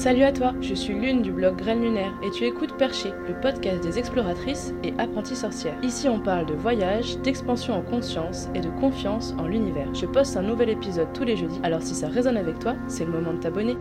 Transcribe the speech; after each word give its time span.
Salut 0.00 0.22
à 0.22 0.32
toi, 0.32 0.54
je 0.62 0.72
suis 0.74 0.94
Lune 0.94 1.20
du 1.20 1.30
blog 1.30 1.56
Graines 1.56 1.82
Lunaire 1.82 2.14
et 2.22 2.30
tu 2.30 2.44
écoutes 2.44 2.74
Perché, 2.78 3.10
le 3.28 3.38
podcast 3.38 3.82
des 3.82 3.98
exploratrices 3.98 4.72
et 4.82 4.94
apprenties 4.96 5.36
sorcières. 5.36 5.76
Ici 5.82 6.08
on 6.08 6.18
parle 6.18 6.46
de 6.46 6.54
voyage, 6.54 7.18
d'expansion 7.18 7.74
en 7.74 7.82
conscience 7.82 8.48
et 8.54 8.62
de 8.62 8.70
confiance 8.80 9.34
en 9.36 9.46
l'univers. 9.46 9.94
Je 9.94 10.06
poste 10.06 10.38
un 10.38 10.42
nouvel 10.42 10.70
épisode 10.70 11.12
tous 11.12 11.24
les 11.24 11.36
jeudis, 11.36 11.60
alors 11.62 11.82
si 11.82 11.94
ça 11.94 12.08
résonne 12.08 12.38
avec 12.38 12.58
toi, 12.60 12.76
c'est 12.88 13.04
le 13.04 13.12
moment 13.12 13.34
de 13.34 13.40
t'abonner. 13.40 13.76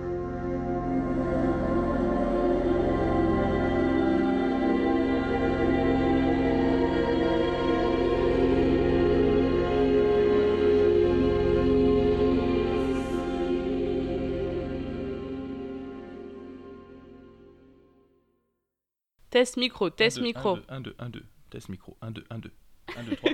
Test 19.39 19.55
micro, 19.55 19.89
test 19.89 20.19
micro. 20.19 20.57
1, 20.67 20.81
2, 20.81 20.95
1, 20.99 21.09
2, 21.11 21.23
test 21.49 21.69
micro, 21.69 21.95
1, 22.01 22.11
2, 22.11 22.25
1, 22.29 22.39
2, 22.39 22.51
1, 22.97 23.03
2, 23.03 23.15
3, 23.15 23.31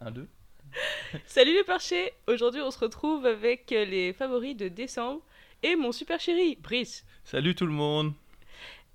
1, 0.00 0.10
2. 0.10 0.28
Salut 1.24 1.54
les 1.54 1.64
perchés 1.64 2.12
Aujourd'hui 2.26 2.60
on 2.60 2.70
se 2.70 2.78
retrouve 2.78 3.24
avec 3.24 3.70
les 3.70 4.12
favoris 4.12 4.54
de 4.54 4.68
décembre 4.68 5.22
et 5.62 5.74
mon 5.74 5.90
super 5.90 6.20
chéri, 6.20 6.56
Brice. 6.56 7.06
Salut 7.24 7.54
tout 7.54 7.64
le 7.64 7.72
monde 7.72 8.12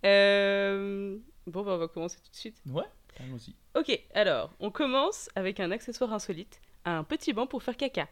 Euh... 0.06 1.18
Bon 1.48 1.64
bah 1.64 1.72
on 1.72 1.78
va 1.80 1.88
commencer 1.88 2.20
tout 2.24 2.30
de 2.30 2.36
suite. 2.36 2.62
Ouais, 2.68 2.86
allons-y. 3.20 3.56
Ok, 3.74 4.00
alors 4.14 4.54
on 4.60 4.70
commence 4.70 5.32
avec 5.34 5.60
un 5.60 5.72
accessoire 5.72 6.14
insolite, 6.14 6.62
un 6.86 7.04
petit 7.04 7.34
banc 7.34 7.48
pour 7.48 7.64
faire 7.64 7.78
caca. 7.78 8.08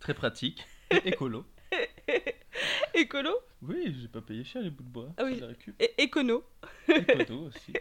Très 0.00 0.12
pratique, 0.12 0.66
et 0.90 0.96
écolo. 1.08 1.46
Écolo 2.94 3.36
Oui, 3.62 3.94
j'ai 4.00 4.08
pas 4.08 4.20
payé 4.20 4.44
cher 4.44 4.62
les 4.62 4.70
bouts 4.70 4.82
de 4.84 4.88
bois, 4.88 5.08
Ah 5.16 5.24
oui. 5.24 5.40
écono. 5.98 6.44
Écolo 6.88 7.46
aussi. 7.46 7.72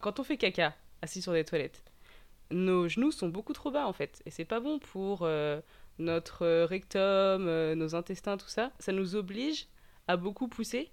Quand 0.00 0.18
on 0.20 0.24
fait 0.24 0.36
caca, 0.36 0.74
assis 1.00 1.22
sur 1.22 1.32
des 1.32 1.44
toilettes, 1.44 1.82
nos 2.50 2.88
genoux 2.88 3.12
sont 3.12 3.28
beaucoup 3.28 3.52
trop 3.52 3.70
bas 3.70 3.86
en 3.86 3.92
fait. 3.92 4.22
Et 4.26 4.30
c'est 4.30 4.44
pas 4.44 4.60
bon 4.60 4.78
pour 4.78 5.20
euh, 5.22 5.60
notre 5.98 6.44
euh, 6.44 6.66
rectum, 6.66 7.46
euh, 7.48 7.74
nos 7.74 7.94
intestins, 7.94 8.36
tout 8.36 8.48
ça. 8.48 8.72
Ça 8.78 8.92
nous 8.92 9.16
oblige 9.16 9.66
à 10.08 10.16
beaucoup 10.16 10.48
pousser, 10.48 10.90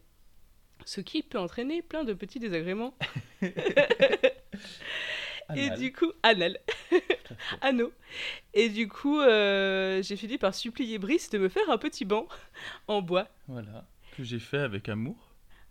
ce 0.86 1.02
qui 1.02 1.24
peut 1.24 1.40
entraîner 1.40 1.82
plein 1.82 2.04
de 2.04 2.14
petits 2.14 2.40
désagréments. 2.40 2.96
Et 5.56 5.72
du 5.72 5.92
coup, 5.92 6.12
anal. 6.22 6.60
anneau. 7.62 7.92
Et 8.54 8.70
du 8.70 8.88
coup, 8.88 9.20
euh, 9.20 10.02
j'ai 10.02 10.16
fini 10.16 10.38
par 10.38 10.54
supplier 10.56 10.98
Brice 10.98 11.30
de 11.30 11.38
me 11.38 11.50
faire 11.50 11.70
un 11.70 11.78
petit 11.78 12.06
banc 12.06 12.28
en 12.88 13.02
bois. 13.02 13.28
Voilà, 13.48 13.86
que 14.18 14.24
j'ai 14.24 14.40
fait 14.40 14.60
avec 14.60 14.90
amour. 14.90 15.16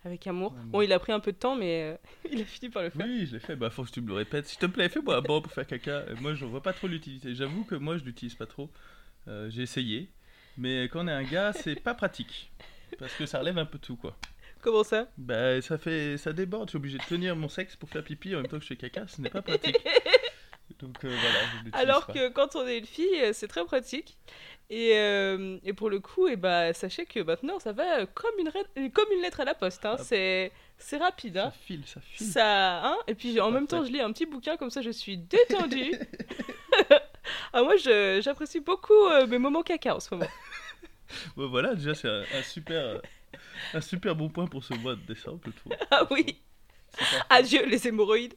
Avec 0.05 0.27
amour. 0.27 0.53
Amour. 0.53 0.65
Bon, 0.67 0.83
il 0.83 0.93
a 0.93 0.99
pris 0.99 1.13
un 1.13 1.21
peu 1.21 1.33
de 1.33 1.37
temps, 1.37 1.57
mais 1.57 1.83
euh, 1.83 1.97
il 2.33 2.41
a 2.41 2.45
fini 2.45 2.71
par 2.71 2.83
le 2.83 2.91
faire. 2.91 3.05
Oui, 3.05 3.27
je 3.27 3.33
l'ai 3.35 3.41
fait, 3.41 3.57
bah 3.57 3.69
faut 3.71 3.85
que 3.85 3.91
tu 3.91 4.01
me 4.01 4.09
le 4.09 4.15
répètes. 4.15 4.47
S'il 4.47 4.59
te 4.59 4.67
plaît, 4.67 4.89
fais-moi 4.89 5.17
un 5.17 5.21
banc 5.23 5.41
pour 5.43 5.53
faire 5.53 5.67
caca. 5.67 5.91
Euh, 5.91 6.15
Moi, 6.21 6.35
je 6.35 6.45
vois 6.45 6.63
pas 6.63 6.73
trop 6.73 6.87
l'utilité. 6.87 7.35
J'avoue 7.35 7.65
que 7.65 7.75
moi, 7.75 7.99
je 7.99 8.05
l'utilise 8.05 8.35
pas 8.35 8.47
trop. 8.47 8.71
Euh, 9.27 9.51
j'ai 9.51 9.63
essayé. 9.63 10.09
Mais 10.57 10.85
quand 10.85 11.05
on 11.05 11.09
est 11.09 11.13
un 11.13 11.25
gars, 11.25 11.53
c'est 11.53 11.77
pas 11.81 11.95
pratique. 11.95 12.51
Parce 12.99 13.13
que 13.15 13.27
ça 13.27 13.41
relève 13.41 13.59
un 13.59 13.67
peu 13.67 13.79
tout, 13.79 13.97
quoi. 13.97 14.17
Comment 14.61 14.83
ça? 14.83 15.09
Bah, 15.19 15.61
ça 15.63 15.79
fait, 15.79 16.17
ça 16.17 16.33
déborde. 16.33 16.69
Je 16.69 16.71
suis 16.71 16.77
obligé 16.79 16.99
de 16.99 17.05
tenir 17.05 17.37
mon 17.37 17.49
sexe 17.49 17.77
pour 17.77 17.89
faire 17.89 18.03
pipi 18.03 18.35
en 18.35 18.39
même 18.41 18.49
temps 18.49 18.57
que 18.57 18.63
je 18.63 18.69
fais 18.69 18.77
caca. 18.77 19.07
Ce 19.07 19.21
n'est 19.21 19.31
pas 19.31 19.43
pratique. 19.43 19.77
Donc 20.81 21.05
euh, 21.05 21.09
voilà, 21.09 21.39
je 21.51 21.57
l'utilise 21.65 21.75
Alors 21.75 22.07
pas. 22.07 22.13
que 22.13 22.29
quand 22.29 22.55
on 22.57 22.67
est 22.67 22.79
une 22.79 22.87
fille, 22.87 23.21
euh, 23.21 23.33
c'est 23.33 23.49
très 23.49 23.65
pratique. 23.65 24.17
Et, 24.71 24.93
euh, 24.99 25.59
et 25.65 25.73
pour 25.73 25.89
le 25.91 25.99
coup, 25.99 26.29
et 26.29 26.37
bah, 26.37 26.73
sachez 26.75 27.07
que 27.07 27.21
maintenant, 27.21 27.59
ça 27.59 27.73
va 27.73 28.05
comme 28.07 28.39
une, 28.39 28.49
re- 28.51 28.91
comme 28.93 29.11
une 29.13 29.23
lettre 29.23 29.41
à 29.41 29.45
la 29.45 29.55
poste. 29.55 29.85
hein. 29.87 29.97
Ah. 29.99 30.03
C'est 30.05 30.53
c'est 30.77 30.99
rapide. 30.99 31.35
ça 31.37 31.47
Hein. 31.47 31.53
file, 31.67 31.83
ça 31.87 32.01
file. 32.01 32.27
Ça, 32.27 32.87
hein 32.87 32.97
et 33.09 33.15
puis 33.15 33.41
en 33.41 33.51
même 33.51 33.67
temps, 33.67 33.85
je 33.85 33.91
lis 33.91 34.01
un 34.01 34.13
petit 34.13 34.27
bouquin, 34.27 34.57
comme 34.57 34.71
ça 34.71 34.83
je 34.83 34.91
suis 34.91 35.17
détendue. 35.19 35.93
ah, 37.53 37.63
moi, 37.63 37.75
j'apprécie 37.77 38.61
beaucoup 38.61 39.07
euh, 39.07 39.27
mes 39.27 39.39
moments 39.39 39.63
caca 39.63 39.97
en 39.97 40.01
ce 40.01 40.15
moment. 40.15 40.29
Voilà, 41.37 41.75
déjà 41.75 41.95
c'est 41.95 42.07
un, 42.09 42.23
un 42.35 42.43
super, 42.43 43.01
un 43.73 43.81
super 43.81 44.15
bon 44.15 44.29
point 44.29 44.47
pour 44.47 44.63
ce 44.63 44.75
mois 44.75 44.95
de 44.95 45.01
décembre, 45.01 45.41
je 45.47 45.51
trouve. 45.53 45.73
Ah 45.91 46.07
oui, 46.11 46.39
adieu 47.31 47.65
les 47.65 47.89
hémorroïdes. 47.89 48.35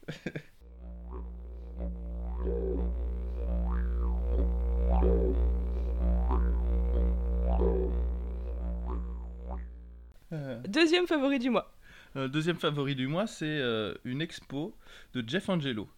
Deuxième 10.71 11.05
favori 11.05 11.37
du 11.37 11.49
mois. 11.49 11.69
euh, 12.15 12.29
deuxième 12.29 12.55
favori 12.55 12.95
du 12.95 13.07
mois, 13.07 13.27
c'est 13.27 13.45
euh, 13.45 13.93
une 14.05 14.21
expo 14.21 14.73
de 15.13 15.21
Jeff 15.27 15.49
Angelo. 15.49 15.89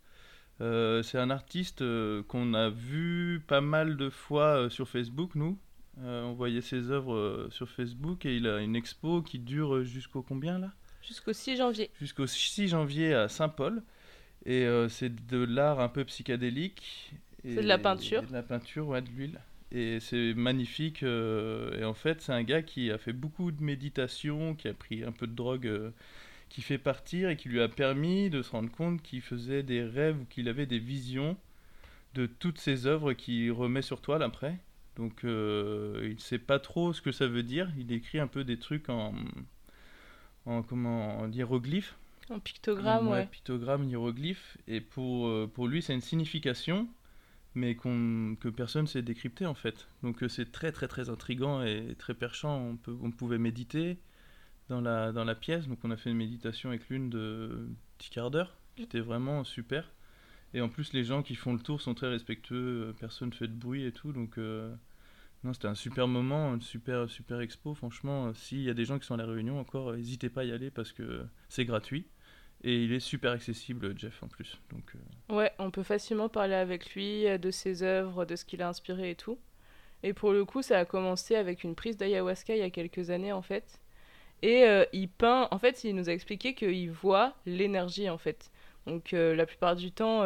Euh, 0.62 1.04
c'est 1.04 1.20
un 1.20 1.30
artiste 1.30 1.84
qu'on 2.28 2.56
a 2.56 2.70
vu 2.70 3.44
pas 3.46 3.62
mal 3.62 3.98
de 3.98 4.10
fois 4.10 4.72
sur 4.72 4.90
Facebook, 4.90 5.36
nous. 5.36 5.60
On 6.02 6.34
voyait 6.34 6.62
ses 6.62 6.90
œuvres 6.90 7.50
sur 7.52 7.70
Facebook 7.70 8.26
et 8.26 8.36
il 8.36 8.48
a 8.48 8.62
une 8.62 8.76
expo 8.76 9.22
qui 9.22 9.38
dure 9.38 9.84
jusqu'au 9.84 10.24
combien 10.24 10.58
là? 10.58 10.72
Jusqu'au 11.04 11.34
6 11.34 11.58
janvier. 11.58 11.92
Jusqu'au 12.02 12.26
6 12.26 12.70
janvier 12.70 13.14
à 13.14 13.30
Saint-Paul. 13.30 13.84
Et 14.48 14.68
c'est 14.90 15.14
de 15.28 15.44
l'art 15.44 15.80
un 15.80 15.90
peu 15.90 16.04
psychédélique. 16.06 17.14
C'est 17.44 17.58
de 17.58 17.62
la 17.62 17.78
peinture. 17.78 18.24
et 18.24 18.26
de 18.26 18.34
la 18.34 18.42
peinture, 18.42 18.88
ouais, 18.88 19.04
de 19.04 19.10
l'huile. 19.10 19.40
Et 19.74 20.00
c'est 20.00 20.34
magnifique. 20.36 21.04
euh, 21.04 21.80
et 21.80 21.84
en 21.86 21.94
fait, 21.96 22.22
c'est 22.22 22.32
un 22.32 22.44
gars 22.44 22.62
qui 22.62 22.92
a 22.92 22.98
fait 22.98 23.14
beaucoup 23.14 23.52
de 23.52 23.62
méditation, 23.64 24.56
qui 24.56 24.68
a 24.68 24.74
pris 24.74 25.04
un 25.04 25.12
peu 25.12 25.28
de 25.28 25.34
drogue, 25.34 25.68
euh, 25.68 25.92
qui 26.50 26.62
fait 26.62 26.78
partir 26.78 27.30
et 27.30 27.38
qui 27.38 27.50
lui 27.50 27.62
a 27.62 27.68
permis 27.70 28.30
de 28.30 28.42
se 28.44 28.52
rendre 28.52 28.72
compte 28.72 29.02
qu'il 29.02 29.22
faisait 29.22 29.64
des 29.64 29.84
rêves 29.84 30.20
ou 30.22 30.26
qu'il 30.26 30.48
avait 30.50 30.68
des 30.68 30.80
visions 30.80 31.38
de 32.16 32.28
toutes 32.28 32.60
ses 32.60 32.86
œuvres 32.88 33.14
qu'il 33.14 33.52
remet 33.52 33.82
sur 33.82 34.02
toile 34.02 34.24
après. 34.24 34.58
Donc 34.96 35.24
euh, 35.26 36.02
il 36.04 36.16
ne 36.16 36.20
sait 36.20 36.40
pas 36.40 36.60
trop 36.60 36.94
ce 36.94 37.02
que 37.02 37.12
ça 37.12 37.28
veut 37.28 37.44
dire. 37.44 37.72
Il 37.78 37.92
écrit 37.92 38.20
un 38.20 38.28
peu 38.28 38.44
des 38.44 38.60
trucs 38.60 38.90
en, 38.90 39.14
en 40.46 40.62
comment 40.64 41.20
en 41.20 41.32
hiéroglyphes. 41.32 41.96
En 42.30 42.40
pictogramme, 42.40 43.08
ouais. 43.10 43.26
Pictogramme, 43.28 43.84
hiéroglyphe. 43.84 44.58
Et 44.68 44.82
pour, 44.82 45.28
euh, 45.28 45.50
pour 45.54 45.68
lui, 45.68 45.82
c'est 45.82 45.94
une 45.94 46.02
signification, 46.02 46.88
mais 47.56 47.76
qu'on, 47.76 48.36
que 48.40 48.50
personne 48.50 48.84
ne 48.84 48.88
sait 48.88 49.02
décrypter 49.02 49.46
en 49.46 49.54
fait. 49.54 49.88
Donc 50.02 50.24
euh, 50.24 50.28
c'est 50.28 50.52
très 50.52 50.72
très 50.72 50.88
très 50.88 51.10
intrigant 51.10 51.64
et 51.64 51.96
très 51.98 52.14
perchant. 52.14 52.60
On, 52.60 52.76
peut, 52.78 52.96
on 53.02 53.12
pouvait 53.12 53.38
méditer 53.38 54.00
dans 54.70 54.82
la, 54.82 55.12
dans 55.12 55.24
la 55.24 55.36
pièce. 55.36 55.68
Donc 55.68 55.80
on 55.84 55.92
a 55.92 55.98
fait 55.98 56.12
une 56.12 56.18
méditation 56.18 56.70
avec 56.70 56.90
l'une 56.90 57.10
de 57.10 57.68
petit 57.98 58.10
quart 58.10 58.32
d'heure, 58.32 58.56
qui 58.76 58.84
était 58.84 59.00
vraiment 59.00 59.44
super. 59.44 59.92
Et 60.56 60.62
en 60.62 60.70
plus, 60.70 60.94
les 60.94 61.04
gens 61.04 61.24
qui 61.24 61.36
font 61.36 61.54
le 61.54 61.60
tour 61.60 61.82
sont 61.82 61.96
très 61.96 62.10
respectueux, 62.10 62.90
euh, 62.90 62.94
personne 63.00 63.30
ne 63.30 63.34
fait 63.34 63.48
de 63.48 63.54
bruit 63.56 63.86
et 63.86 63.92
tout. 63.92 64.14
Donc 64.14 64.38
euh, 64.38 64.74
non, 65.44 65.54
c'était 65.54 65.68
un 65.68 65.76
super 65.76 66.08
moment, 66.08 66.54
une 66.54 66.62
super, 66.62 67.10
super 67.10 67.40
expo. 67.42 67.74
Franchement, 67.76 68.34
s'il 68.34 68.62
y 68.62 68.70
a 68.70 68.74
des 68.74 68.86
gens 68.86 69.00
qui 69.00 69.06
sont 69.06 69.16
à 69.16 69.18
la 69.18 69.26
réunion 69.26 69.60
encore, 69.60 69.94
n'hésitez 69.94 70.30
pas 70.30 70.42
à 70.42 70.46
y 70.46 70.52
aller 70.52 70.72
parce 70.72 70.92
que 70.92 71.26
c'est 71.50 71.66
gratuit. 71.66 72.06
Et 72.64 72.84
il 72.84 72.94
est 72.94 73.00
super 73.02 73.32
accessible, 73.32 73.98
Jeff, 73.98 74.24
en 74.24 74.28
plus. 74.28 74.60
Donc, 74.72 74.84
euh, 74.96 75.36
Ouais, 75.36 75.52
on 75.60 75.70
peut 75.72 75.84
facilement 75.84 76.30
parler 76.30 76.54
avec 76.56 76.94
lui 76.96 77.28
euh, 77.28 77.38
de 77.38 77.52
ses 77.52 77.84
œuvres, 77.84 78.26
de 78.26 78.36
ce 78.36 78.46
qu'il 78.46 78.62
a 78.62 78.70
inspiré 78.70 79.12
et 79.12 79.16
tout. 79.16 79.38
Et 80.02 80.14
pour 80.14 80.32
le 80.32 80.46
coup, 80.46 80.62
ça 80.62 80.80
a 80.80 80.86
commencé 80.86 81.36
avec 81.36 81.64
une 81.64 81.76
prise 81.76 81.98
d'ayahuasca 81.98 82.56
il 82.56 82.60
y 82.60 82.64
a 82.64 82.70
quelques 82.70 83.10
années 83.10 83.32
en 83.34 83.42
fait. 83.42 83.80
Et 84.42 84.64
euh, 84.64 84.86
il 84.94 85.08
peint, 85.10 85.48
en 85.52 85.58
fait, 85.60 85.84
il 85.84 85.96
nous 85.96 86.10
a 86.10 86.14
expliqué 86.14 86.54
qu'il 86.56 86.92
voit 86.92 87.34
l'énergie 87.46 88.10
en 88.10 88.18
fait. 88.18 88.52
Donc 88.86 89.14
euh, 89.14 89.34
la 89.36 89.46
plupart 89.46 89.76
du 89.78 89.92
temps, 89.94 90.24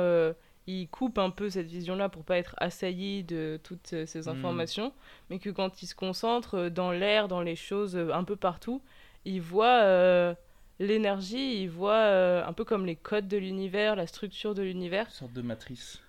il 0.65 0.87
coupe 0.89 1.17
un 1.19 1.29
peu 1.29 1.49
cette 1.49 1.67
vision-là 1.67 2.09
pour 2.09 2.23
pas 2.23 2.37
être 2.37 2.55
assailli 2.57 3.23
de 3.23 3.59
toutes 3.63 4.05
ces 4.05 4.21
Mm. 4.27 4.29
informations, 4.29 4.93
mais 5.29 5.37
que 5.39 5.49
quand 5.51 5.81
il 5.83 5.85
se 5.87 5.95
concentre 5.95 6.69
dans 6.69 6.91
l'air, 6.91 7.27
dans 7.27 7.41
les 7.41 7.55
choses, 7.55 7.95
un 7.95 8.23
peu 8.23 8.35
partout, 8.35 8.81
il 9.25 9.41
voit 9.41 10.35
l'énergie, 10.79 11.61
il 11.61 11.69
voit 11.69 11.93
euh, 11.93 12.45
un 12.45 12.53
peu 12.53 12.63
comme 12.63 12.85
les 12.85 12.95
codes 12.95 13.27
de 13.27 13.37
l'univers, 13.37 13.95
la 13.95 14.07
structure 14.07 14.53
de 14.55 14.61
l'univers. 14.61 15.05
une 15.05 15.11
sorte 15.11 15.33
de 15.33 15.41
matrice. 15.41 16.01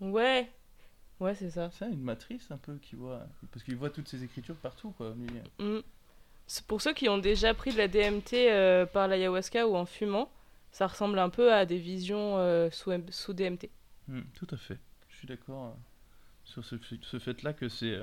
Ouais, 0.00 0.50
ouais, 1.20 1.34
c'est 1.34 1.50
ça. 1.50 1.70
C'est 1.72 1.86
une 1.90 2.02
matrice 2.02 2.50
un 2.50 2.56
peu 2.56 2.76
qui 2.76 2.96
voit. 2.96 3.26
Parce 3.52 3.64
qu'il 3.64 3.76
voit 3.76 3.90
toutes 3.90 4.08
ces 4.08 4.24
écritures 4.24 4.56
partout, 4.56 4.90
quoi. 4.90 5.14
lui. 5.16 5.28
Mm. 5.58 5.80
Pour 6.66 6.82
ceux 6.82 6.92
qui 6.92 7.08
ont 7.08 7.18
déjà 7.18 7.54
pris 7.54 7.72
de 7.72 7.78
la 7.78 7.86
DMT 7.86 8.34
euh, 8.34 8.84
par 8.84 9.06
l'ayahuasca 9.06 9.68
ou 9.68 9.76
en 9.76 9.86
fumant, 9.86 10.30
ça 10.72 10.86
ressemble 10.86 11.18
un 11.18 11.30
peu 11.30 11.52
à 11.52 11.64
des 11.64 11.78
visions 11.78 12.38
euh, 12.38 12.70
sous, 12.70 12.92
sous 13.10 13.32
DMT. 13.32 13.70
Hmm, 14.08 14.22
tout 14.34 14.48
à 14.50 14.56
fait. 14.56 14.78
Je 15.10 15.16
suis 15.16 15.28
d'accord 15.28 15.76
sur 16.44 16.64
ce, 16.64 16.74
ce 17.02 17.18
fait-là 17.18 17.52
que 17.52 17.68
c'est 17.68 18.00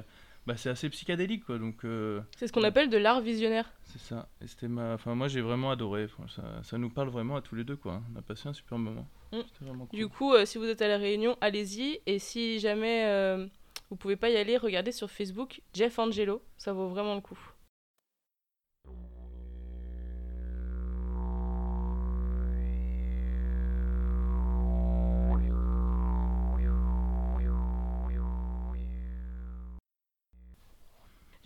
bah, 0.47 0.55
c'est 0.55 0.69
assez 0.69 0.89
psychédélique, 0.89 1.43
quoi. 1.45 1.59
Donc, 1.59 1.83
euh, 1.83 2.21
C'est 2.37 2.47
ce 2.47 2.53
qu'on 2.53 2.63
appelle 2.63 2.89
de 2.89 2.97
l'art 2.97 3.19
visionnaire. 3.19 3.69
c'est 3.83 3.99
ça. 3.99 4.29
Et 4.41 4.47
c'était 4.47 4.69
ma... 4.69 4.93
enfin, 4.93 5.13
moi, 5.13 5.27
j'ai 5.27 5.41
vraiment 5.41 5.71
adoré. 5.71 6.07
Ça, 6.33 6.41
ça 6.63 6.77
nous 6.77 6.89
parle 6.89 7.09
vraiment 7.09 7.35
à 7.35 7.41
tous 7.41 7.55
les 7.55 7.65
deux, 7.65 7.75
quoi. 7.75 8.01
On 8.15 8.17
a 8.17 8.21
passé 8.21 8.47
un 8.47 8.53
super 8.53 8.77
moment. 8.77 9.05
Mm. 9.33 9.39
Cool. 9.59 9.87
Du 9.91 10.07
coup, 10.07 10.33
euh, 10.33 10.45
si 10.45 10.57
vous 10.57 10.63
êtes 10.63 10.81
à 10.81 10.87
la 10.87 10.97
réunion, 10.97 11.35
allez-y. 11.41 11.99
Et 12.05 12.17
si 12.17 12.59
jamais 12.59 13.03
euh, 13.07 13.45
vous 13.89 13.97
pouvez 13.97 14.15
pas 14.15 14.29
y 14.29 14.37
aller, 14.37 14.55
regardez 14.55 14.93
sur 14.93 15.11
Facebook 15.11 15.59
Jeff 15.73 15.99
Angelo. 15.99 16.41
Ça 16.57 16.71
vaut 16.71 16.87
vraiment 16.87 17.15
le 17.15 17.21
coup. 17.21 17.37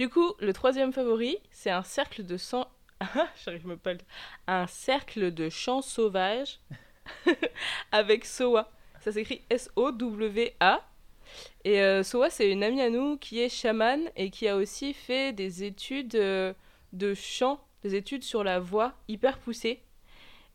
Du 0.01 0.09
coup, 0.09 0.33
le 0.39 0.51
troisième 0.51 0.91
favori, 0.91 1.37
c'est 1.51 1.69
un 1.69 1.83
cercle 1.83 2.25
de 2.25 2.35
sang. 2.35 2.65
J'arrive 3.45 3.67
même 3.67 3.77
pas. 3.77 3.91
Un 4.47 4.65
cercle 4.65 5.31
de 5.31 5.47
chants 5.47 5.83
sauvages 5.83 6.59
avec 7.91 8.25
Soa. 8.25 8.71
Ça 9.01 9.11
s'écrit 9.11 9.43
S-O-W-A. 9.51 10.81
Et 11.65 11.83
euh, 11.83 12.01
Soa, 12.01 12.31
c'est 12.31 12.51
une 12.51 12.63
amie 12.63 12.81
à 12.81 12.89
nous 12.89 13.19
qui 13.19 13.41
est 13.41 13.49
chamane 13.49 14.09
et 14.15 14.31
qui 14.31 14.47
a 14.47 14.55
aussi 14.57 14.95
fait 14.95 15.33
des 15.33 15.63
études 15.63 16.15
euh, 16.15 16.55
de 16.93 17.13
chant, 17.13 17.63
des 17.83 17.93
études 17.93 18.23
sur 18.23 18.43
la 18.43 18.59
voix 18.59 18.95
hyper 19.07 19.37
poussées. 19.37 19.83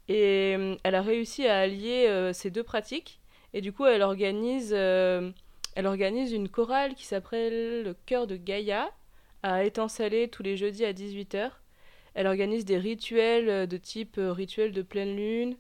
Et 0.09 0.57
euh, 0.59 0.75
elle 0.83 0.97
a 0.97 1.03
réussi 1.03 1.47
à 1.47 1.61
allier 1.61 2.33
ces 2.35 2.51
deux 2.51 2.65
pratiques. 2.65 3.21
Et 3.55 3.61
du 3.61 3.73
coup, 3.73 3.87
elle 3.87 4.03
organise, 4.03 4.73
elle 4.73 5.33
organise 5.77 6.33
une 6.33 6.49
chorale 6.49 6.97
qui 6.97 7.05
s'appelle 7.05 7.85
le 7.85 7.95
Chœur 8.07 8.27
de 8.27 8.35
Gaïa 8.35 8.91
à 9.43 9.65
Étang-Salé 9.65 10.29
tous 10.29 10.43
les 10.43 10.57
jeudis 10.57 10.85
à 10.85 10.93
18h. 10.93 11.51
Elle 12.15 12.27
organise 12.27 12.65
des 12.65 12.79
rituels 12.79 13.49
euh, 13.49 13.67
de 13.67 13.77
type 13.77 14.19
euh, 14.19 14.33
rituel 14.33 14.73
de 14.73 14.83
pleine 14.83 15.17
lune. 15.17 15.57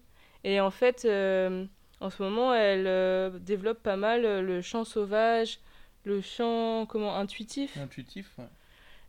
Et 0.46 0.60
en 0.60 0.70
fait, 0.70 1.04
euh, 1.04 1.64
en 2.00 2.08
ce 2.08 2.22
moment, 2.22 2.54
elle 2.54 2.86
euh, 2.86 3.30
développe 3.40 3.82
pas 3.82 3.96
mal 3.96 4.22
le 4.22 4.62
chant 4.62 4.84
sauvage, 4.84 5.58
le 6.04 6.20
chant 6.20 6.86
comment 6.86 7.16
intuitif. 7.16 7.76
Intuitif, 7.76 8.30
ouais. 8.38 8.44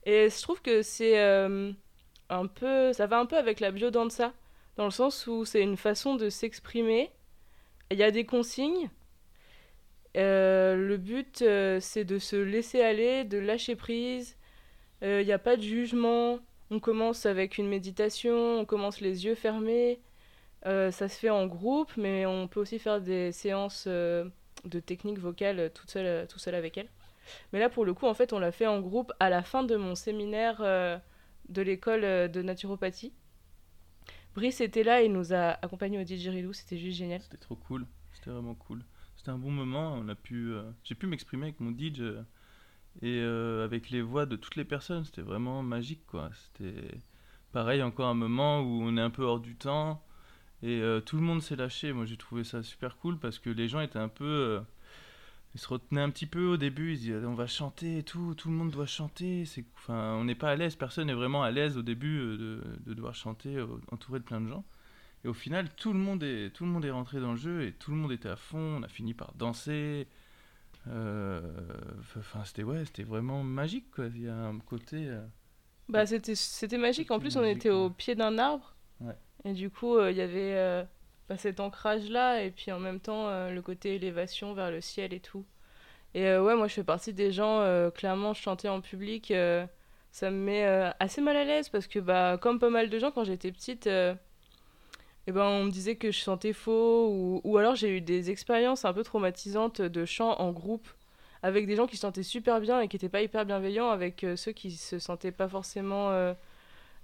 Et 0.05 0.29
je 0.31 0.41
trouve 0.41 0.63
que 0.63 0.81
c'est 0.81 1.19
euh, 1.19 1.71
un 2.29 2.47
peu, 2.47 2.91
ça 2.93 3.05
va 3.05 3.19
un 3.19 3.27
peu 3.27 3.37
avec 3.37 3.59
la 3.59 3.69
biodanza, 3.69 4.33
dans 4.77 4.85
le 4.85 4.91
sens 4.91 5.27
où 5.27 5.45
c'est 5.45 5.61
une 5.61 5.77
façon 5.77 6.15
de 6.15 6.29
s'exprimer. 6.29 7.11
Il 7.91 7.99
y 7.99 8.03
a 8.03 8.09
des 8.09 8.25
consignes. 8.25 8.89
Le 10.15 10.97
but, 10.97 11.43
c'est 11.79 12.03
de 12.03 12.17
se 12.17 12.35
laisser 12.35 12.81
aller, 12.81 13.25
de 13.25 13.37
lâcher 13.37 13.75
prise. 13.75 14.36
Euh, 15.03 15.21
Il 15.21 15.25
n'y 15.25 15.31
a 15.31 15.39
pas 15.39 15.57
de 15.57 15.61
jugement. 15.61 16.39
On 16.69 16.79
commence 16.79 17.25
avec 17.25 17.57
une 17.57 17.67
méditation, 17.67 18.59
on 18.59 18.65
commence 18.65 18.99
les 18.99 19.25
yeux 19.25 19.35
fermés. 19.35 19.99
Euh, 20.65 20.91
ça 20.91 21.07
se 21.07 21.17
fait 21.17 21.29
en 21.29 21.47
groupe, 21.47 21.95
mais 21.97 22.25
on 22.25 22.47
peut 22.47 22.59
aussi 22.59 22.79
faire 22.79 22.99
des 23.01 23.31
séances 23.31 23.85
euh, 23.87 24.27
de 24.65 24.79
technique 24.79 25.19
vocale 25.19 25.71
toute 25.73 25.89
seule, 25.91 26.27
tout 26.27 26.39
seul 26.39 26.55
avec 26.55 26.77
elle. 26.77 26.89
Mais 27.53 27.59
là, 27.59 27.69
pour 27.69 27.85
le 27.85 27.93
coup, 27.93 28.05
en 28.07 28.13
fait, 28.13 28.33
on 28.33 28.39
l'a 28.39 28.51
fait 28.51 28.67
en 28.67 28.79
groupe 28.81 29.13
à 29.19 29.29
la 29.29 29.43
fin 29.43 29.63
de 29.63 29.75
mon 29.75 29.95
séminaire 29.95 30.57
euh, 30.61 30.97
de 31.49 31.61
l'école 31.61 32.03
euh, 32.03 32.27
de 32.27 32.41
naturopathie. 32.41 33.13
Brice 34.35 34.61
était 34.61 34.83
là 34.83 35.01
et 35.01 35.07
nous 35.09 35.33
a 35.33 35.57
accompagnés 35.63 35.99
au 35.99 36.03
didgeridoo, 36.03 36.53
c'était 36.53 36.77
juste 36.77 36.97
génial. 36.97 37.21
C'était 37.21 37.37
trop 37.37 37.55
cool. 37.55 37.85
C'était 38.13 38.29
vraiment 38.29 38.55
cool. 38.55 38.83
C'était 39.15 39.31
un 39.31 39.37
bon 39.37 39.51
moment. 39.51 39.93
On 39.93 40.07
a 40.09 40.15
pu, 40.15 40.51
euh, 40.51 40.63
j'ai 40.83 40.95
pu 40.95 41.07
m'exprimer 41.07 41.43
avec 41.47 41.59
mon 41.59 41.71
DJ 41.71 42.01
euh, 42.01 42.23
et 43.01 43.19
euh, 43.21 43.63
avec 43.63 43.89
les 43.89 44.01
voix 44.01 44.25
de 44.25 44.35
toutes 44.35 44.55
les 44.55 44.65
personnes. 44.65 45.05
C'était 45.05 45.21
vraiment 45.21 45.63
magique, 45.63 46.05
quoi. 46.07 46.29
C'était 46.33 46.99
pareil, 47.51 47.81
encore 47.83 48.07
un 48.07 48.13
moment 48.13 48.61
où 48.61 48.81
on 48.83 48.97
est 48.97 49.01
un 49.01 49.09
peu 49.09 49.23
hors 49.23 49.39
du 49.39 49.55
temps 49.55 50.03
et 50.63 50.81
euh, 50.81 51.01
tout 51.01 51.17
le 51.17 51.21
monde 51.21 51.41
s'est 51.41 51.55
lâché. 51.55 51.93
Moi, 51.93 52.05
j'ai 52.05 52.17
trouvé 52.17 52.43
ça 52.43 52.63
super 52.63 52.97
cool 52.97 53.19
parce 53.19 53.39
que 53.39 53.49
les 53.49 53.67
gens 53.67 53.79
étaient 53.79 53.99
un 53.99 54.09
peu, 54.09 54.25
euh, 54.25 54.59
ils 55.55 55.59
se 55.59 55.67
retenaient 55.67 56.01
un 56.01 56.09
petit 56.09 56.25
peu 56.25 56.47
au 56.47 56.57
début. 56.57 56.93
Ils 56.93 56.99
disaient, 56.99 57.25
on 57.25 57.35
va 57.35 57.47
chanter 57.47 57.99
et 57.99 58.03
tout. 58.03 58.33
Tout 58.35 58.49
le 58.49 58.55
monde 58.55 58.71
doit 58.71 58.87
chanter. 58.87 59.45
C'est, 59.45 59.65
enfin, 59.75 60.15
on 60.15 60.25
n'est 60.25 60.35
pas 60.35 60.51
à 60.51 60.55
l'aise. 60.55 60.75
Personne 60.75 61.07
n'est 61.07 61.13
vraiment 61.13 61.43
à 61.43 61.51
l'aise 61.51 61.77
au 61.77 61.83
début 61.83 62.17
de, 62.17 62.63
de 62.85 62.93
devoir 62.93 63.15
chanter 63.15 63.63
entouré 63.91 64.19
de 64.19 64.25
plein 64.25 64.41
de 64.41 64.47
gens. 64.47 64.65
Et 65.23 65.27
au 65.27 65.33
final, 65.33 65.69
tout 65.75 65.93
le 65.93 65.99
monde 65.99 66.23
est, 66.23 66.51
tout 66.51 66.65
le 66.65 66.71
monde 66.71 66.85
est 66.85 66.91
rentré 66.91 67.19
dans 67.19 67.31
le 67.31 67.37
jeu 67.37 67.63
et 67.63 67.73
tout 67.73 67.91
le 67.91 67.97
monde 67.97 68.11
était 68.11 68.29
à 68.29 68.35
fond. 68.35 68.77
On 68.79 68.83
a 68.83 68.87
fini 68.87 69.13
par 69.13 69.33
danser. 69.33 70.07
Euh, 70.91 71.41
Enfin, 72.17 72.43
c'était 72.45 72.63
ouais, 72.63 72.85
c'était 72.85 73.03
vraiment 73.03 73.43
magique 73.43 73.91
quoi. 73.91 74.05
Il 74.07 74.23
y 74.23 74.27
a 74.29 74.35
un 74.35 74.57
côté. 74.59 75.07
euh, 75.07 75.21
Bah, 75.89 76.05
c'était, 76.05 76.35
c'était 76.35 76.77
magique. 76.77 77.11
En 77.11 77.19
plus, 77.19 77.37
on 77.37 77.43
était 77.43 77.69
au 77.69 77.89
pied 77.89 78.15
d'un 78.15 78.37
arbre. 78.37 78.75
Ouais. 79.01 79.13
Et 79.45 79.53
du 79.53 79.69
coup, 79.69 79.95
euh, 79.97 80.11
il 80.11 80.17
y 80.17 80.21
avait 80.21 80.85
bah, 81.29 81.37
cet 81.37 81.59
ancrage-là. 81.59 82.43
Et 82.43 82.51
puis 82.51 82.71
en 82.71 82.79
même 82.79 82.99
temps, 82.99 83.29
euh, 83.29 83.51
le 83.51 83.61
côté 83.61 83.95
élévation 83.95 84.53
vers 84.53 84.71
le 84.71 84.81
ciel 84.81 85.13
et 85.13 85.19
tout. 85.19 85.45
Et 86.13 86.25
euh, 86.27 86.43
ouais, 86.43 86.55
moi, 86.55 86.67
je 86.67 86.73
fais 86.75 86.83
partie 86.83 87.13
des 87.13 87.31
gens, 87.31 87.61
euh, 87.61 87.91
clairement, 87.91 88.33
chanter 88.33 88.69
en 88.69 88.81
public, 88.81 89.33
ça 90.11 90.31
me 90.31 90.37
met 90.37 90.65
assez 90.99 91.21
mal 91.21 91.37
à 91.37 91.43
l'aise. 91.45 91.69
Parce 91.69 91.87
que, 91.87 91.99
bah, 91.99 92.37
comme 92.41 92.59
pas 92.59 92.69
mal 92.69 92.89
de 92.89 92.99
gens, 92.99 93.11
quand 93.11 93.23
j'étais 93.23 93.51
petite, 93.51 93.89
eh 95.27 95.31
ben, 95.31 95.43
on 95.43 95.65
me 95.65 95.71
disait 95.71 95.95
que 95.95 96.11
je 96.11 96.17
chantais 96.17 96.53
faux. 96.53 97.09
Ou, 97.09 97.41
ou 97.43 97.57
alors, 97.57 97.75
j'ai 97.75 97.89
eu 97.97 98.01
des 98.01 98.31
expériences 98.31 98.85
un 98.85 98.93
peu 98.93 99.03
traumatisantes 99.03 99.81
de 99.81 100.05
chant 100.05 100.35
en 100.39 100.51
groupe. 100.51 100.87
Avec 101.43 101.67
des 101.67 101.75
gens 101.75 101.85
qui 101.87 101.97
chantaient 101.97 102.23
super 102.23 102.59
bien 102.61 102.81
et 102.81 102.87
qui 102.87 102.95
n'étaient 102.95 103.09
pas 103.09 103.21
hyper 103.21 103.45
bienveillants, 103.45 103.89
avec 103.89 104.23
euh, 104.23 104.35
ceux 104.35 104.53
qui 104.53 104.71
se 104.71 104.99
sentaient 104.99 105.31
pas 105.31 105.47
forcément 105.47 106.09
euh, 106.11 106.33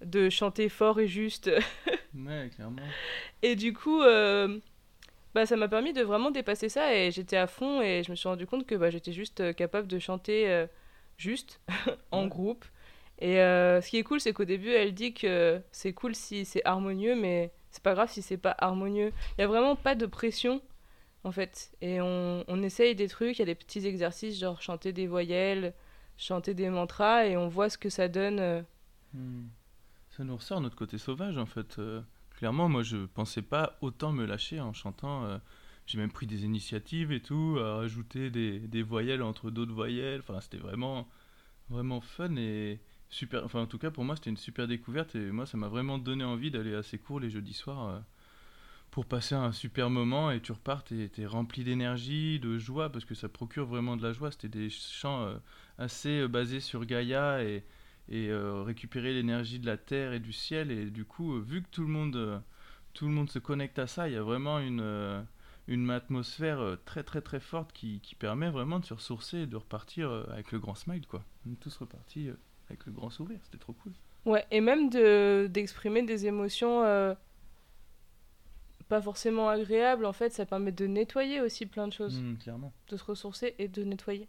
de 0.06 0.30
chanter 0.30 0.70
fort 0.70 1.00
et 1.00 1.08
juste. 1.08 1.52
Ouais, 2.16 2.50
clairement. 2.54 2.96
Et 3.42 3.56
du 3.56 3.74
coup, 3.74 4.02
euh, 4.02 4.60
bah, 5.36 5.46
ça 5.46 5.56
m'a 5.56 5.68
permis 5.68 5.94
de 5.94 6.04
vraiment 6.04 6.32
dépasser 6.32 6.70
ça 6.70 6.96
et 6.96 7.12
j'étais 7.12 7.38
à 7.38 7.48
fond 7.48 7.82
et 7.82 8.04
je 8.04 8.12
me 8.12 8.16
suis 8.16 8.30
rendu 8.30 8.46
compte 8.48 8.66
que 8.68 8.76
bah, 8.76 8.90
j'étais 8.90 9.14
juste 9.14 9.56
capable 9.56 9.88
de 9.88 10.00
chanter 10.00 10.66
juste 11.18 11.60
en 12.12 12.24
Ouais. 12.24 12.30
groupe. 12.30 12.66
Et 13.20 13.36
ce 13.38 13.90
qui 13.90 13.98
est 13.98 14.04
cool, 14.04 14.20
c'est 14.22 14.34
qu'au 14.34 14.46
début, 14.46 14.70
elle 14.72 14.94
dit 14.94 15.14
que 15.14 15.62
c'est 15.72 15.94
cool 15.94 16.16
si 16.16 16.46
c'est 16.46 16.64
harmonieux, 16.66 17.16
mais 17.16 17.52
c'est 17.74 17.84
pas 17.84 17.94
grave 17.96 18.10
si 18.10 18.22
c'est 18.22 18.38
pas 18.38 18.56
harmonieux. 18.60 19.12
Il 19.38 19.42
y 19.42 19.44
a 19.44 19.48
vraiment 19.48 19.76
pas 19.76 19.96
de 19.96 20.06
pression 20.06 20.62
en 21.26 21.32
fait. 21.32 21.72
Et 21.82 22.00
on, 22.02 22.44
on 22.48 22.64
essaye 22.64 22.96
des 22.96 23.08
trucs, 23.08 23.38
il 23.38 23.42
y 23.42 23.44
a 23.44 23.46
des 23.46 23.56
petits 23.56 23.86
exercices, 23.88 24.40
genre 24.40 24.62
chanter 24.62 24.94
des 24.94 25.08
voyelles, 25.08 25.74
chanter 26.18 26.54
des 26.54 26.70
mantras 26.70 27.26
et 27.26 27.36
on 27.38 27.48
voit 27.50 27.70
ce 27.70 27.78
que 27.78 27.90
ça 27.90 28.08
donne. 28.08 28.40
euh. 28.40 28.62
Hmm. 29.14 29.48
Ça 30.12 30.24
nous 30.24 30.36
ressort 30.36 30.62
notre 30.62 30.76
côté 30.76 30.98
sauvage 30.98 31.38
en 31.38 31.46
fait. 31.48 31.80
Euh, 31.80 32.02
clairement, 32.38 32.70
moi 32.70 32.84
je 32.84 33.06
pensais 33.08 33.42
pas 33.42 33.78
autant 33.82 34.12
me 34.12 34.26
lâcher 34.26 34.60
en 34.62 34.74
chantant. 34.74 35.26
euh, 35.26 35.38
j'ai 35.86 35.98
même 35.98 36.12
pris 36.12 36.28
des 36.28 36.46
initiatives 36.46 37.12
et 37.12 37.20
tout, 37.22 37.58
à 37.60 37.76
rajouter 37.78 38.30
des, 38.30 38.60
des 38.60 38.84
voyelles 38.84 39.22
entre 39.24 39.52
d'autres 39.52 39.74
voyelles. 39.74 40.22
Enfin, 40.22 40.40
c'était 40.40 40.58
vraiment, 40.58 41.08
vraiment 41.70 42.00
fun 42.00 42.36
et 42.38 42.80
super. 43.14 43.46
Enfin, 43.46 43.62
en 43.62 43.68
tout 43.68 43.78
cas, 43.78 43.92
pour 43.92 44.04
moi, 44.04 44.16
c'était 44.16 44.30
une 44.30 44.38
super 44.38 44.68
découverte 44.68 45.16
et 45.16 45.32
moi, 45.32 45.46
ça 45.46 45.58
m'a 45.58 45.68
vraiment 45.68 45.98
donné 45.98 46.24
envie 46.24 46.52
d'aller 46.52 46.76
à 46.76 46.84
ces 46.84 46.98
cours 46.98 47.20
les 47.20 47.30
jeudis 47.30 47.54
soirs 47.54 47.88
euh, 47.88 48.00
pour 48.92 49.06
passer 49.06 49.36
un 49.36 49.52
super 49.52 49.90
moment 49.90 50.32
et 50.32 50.42
tu 50.42 50.52
repars, 50.52 50.84
t'es, 50.84 51.10
t'es 51.10 51.26
rempli 51.26 51.64
d'énergie, 51.64 52.40
de 52.40 52.58
joie 52.58 52.92
parce 52.92 53.06
que 53.06 53.16
ça 53.16 53.30
procure 53.30 53.66
vraiment 53.66 53.96
de 53.98 54.04
la 54.04 54.14
joie. 54.14 54.32
C'était 54.32 54.50
des 54.50 54.70
chants 54.70 55.24
euh, 55.24 55.36
assez 55.78 56.22
euh, 56.22 56.28
basés 56.28 56.60
sur 56.60 56.86
Gaïa 56.86 57.44
et 57.44 57.64
récupérer 58.10 59.14
l'énergie 59.14 59.60
de 59.60 59.66
la 59.66 59.78
terre 59.78 60.12
et 60.12 60.20
du 60.20 60.34
ciel 60.34 60.72
et 60.72 60.92
du 60.92 61.06
coup 61.06 61.40
vu 61.40 61.64
que 61.64 61.70
tout 61.72 61.84
le 61.84 61.88
monde 61.88 62.44
tout 62.94 63.08
le 63.08 63.14
monde 63.14 63.30
se 63.30 63.40
connecte 63.40 63.80
à 63.80 63.88
ça 63.88 64.10
il 64.10 64.14
y 64.14 64.18
a 64.18 64.22
vraiment 64.22 64.60
une 64.60 65.26
une 65.68 65.90
atmosphère 65.90 66.78
très 66.84 67.04
très 67.04 67.22
très 67.22 67.40
forte 67.40 67.72
qui, 67.72 68.02
permet 68.20 68.50
vraiment 68.50 68.80
de 68.80 68.86
se 68.86 68.94
ressourcer 68.94 69.38
et 69.40 69.48
de 69.48 69.56
repartir 69.56 70.12
avec 70.30 70.52
le 70.52 70.60
grand 70.60 70.76
smile 70.76 71.08
quoi 71.08 71.24
on 71.48 71.54
est 71.54 71.56
tous 71.56 71.76
repartis 71.78 72.30
avec 72.70 72.86
le 72.86 72.92
grand 72.92 73.10
sourire 73.10 73.40
c'était 73.44 73.58
trop 73.58 73.74
cool 73.74 73.94
Ouais, 74.26 74.46
et 74.52 74.62
même 74.62 74.90
de 74.90 75.50
d'exprimer 75.52 76.02
des 76.04 76.28
émotions 76.28 76.84
euh, 76.84 77.14
pas 78.88 79.02
forcément 79.02 79.50
agréables, 79.50 80.06
en 80.06 80.14
fait, 80.14 80.32
ça 80.32 80.46
permet 80.46 80.72
de 80.72 80.86
nettoyer 80.86 81.42
aussi 81.42 81.66
plein 81.66 81.88
de 81.88 81.94
choses, 81.94 82.20
Mm, 82.20 82.38
clairement 82.38 82.72
de 82.90 82.98
se 82.98 83.04
ressourcer 83.04 83.56
et 83.58 83.68
de 83.68 83.84
nettoyer. 83.84 84.28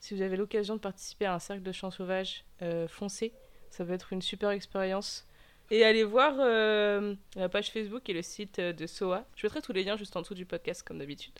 Si 0.00 0.14
vous 0.14 0.22
avez 0.22 0.36
l'occasion 0.36 0.76
de 0.76 0.80
participer 0.80 1.26
à 1.26 1.34
un 1.34 1.38
cercle 1.38 1.62
de 1.62 1.72
chants 1.72 1.90
sauvages, 1.90 2.44
euh, 2.62 2.86
foncez, 2.86 3.32
ça 3.70 3.84
va 3.84 3.94
être 3.94 4.12
une 4.12 4.22
super 4.22 4.50
expérience. 4.50 5.26
Et 5.70 5.84
allez 5.84 6.04
voir 6.04 6.34
euh, 6.38 7.14
la 7.34 7.48
page 7.48 7.72
Facebook 7.72 8.08
et 8.08 8.12
le 8.12 8.22
site 8.22 8.60
euh, 8.60 8.72
de 8.72 8.86
SOA. 8.86 9.26
Je 9.34 9.44
mettrai 9.46 9.60
tous 9.60 9.72
les 9.72 9.82
liens 9.82 9.96
juste 9.96 10.14
en 10.16 10.20
dessous 10.20 10.34
du 10.34 10.46
podcast, 10.46 10.82
comme 10.86 10.98
d'habitude. 10.98 11.34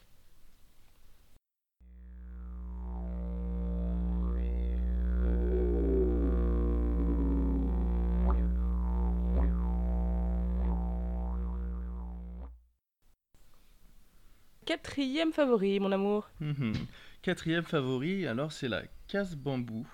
Quatrième 14.77 15.33
favori, 15.33 15.81
mon 15.81 15.91
amour. 15.91 16.29
Mhm. 16.39 16.75
Quatrième 17.23 17.63
favori, 17.63 18.27
alors 18.27 18.53
c'est 18.53 18.69
la 18.69 18.83
casse 19.09 19.35
bambou. 19.35 19.87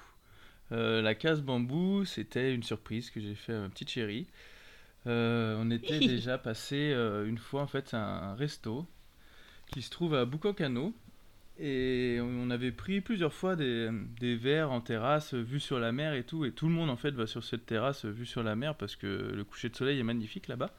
Euh, 0.72 1.00
la 1.00 1.14
casse 1.14 1.40
bambou, 1.40 2.04
c'était 2.04 2.52
une 2.52 2.64
surprise 2.64 3.10
que 3.10 3.20
j'ai 3.20 3.36
fait 3.36 3.52
à 3.52 3.60
ma 3.60 3.68
petite 3.68 3.90
chérie. 3.90 4.26
Euh, 5.06 5.56
on 5.60 5.70
était 5.70 5.98
déjà 6.00 6.36
passé 6.36 6.92
euh, 6.92 7.28
une 7.28 7.38
fois 7.38 7.62
en 7.62 7.68
fait 7.68 7.94
à 7.94 7.98
un 8.00 8.34
resto 8.34 8.84
qui 9.68 9.82
se 9.82 9.90
trouve 9.90 10.14
à 10.14 10.24
Bukokano 10.24 10.92
et 11.60 12.18
on 12.20 12.50
avait 12.50 12.72
pris 12.72 13.00
plusieurs 13.00 13.32
fois 13.32 13.54
des, 13.54 13.88
des 14.18 14.34
verres 14.34 14.72
en 14.72 14.80
terrasse 14.80 15.32
vue 15.32 15.60
sur 15.60 15.78
la 15.78 15.92
mer 15.92 16.14
et 16.14 16.24
tout 16.24 16.44
et 16.44 16.50
tout 16.50 16.66
le 16.66 16.72
monde 16.72 16.90
en 16.90 16.96
fait 16.96 17.12
va 17.12 17.28
sur 17.28 17.44
cette 17.44 17.66
terrasse 17.66 18.04
vue 18.04 18.26
sur 18.26 18.42
la 18.42 18.56
mer 18.56 18.74
parce 18.74 18.96
que 18.96 19.06
le 19.06 19.44
coucher 19.44 19.68
de 19.68 19.76
soleil 19.76 20.00
est 20.00 20.04
magnifique 20.04 20.48
là-bas. 20.48 20.74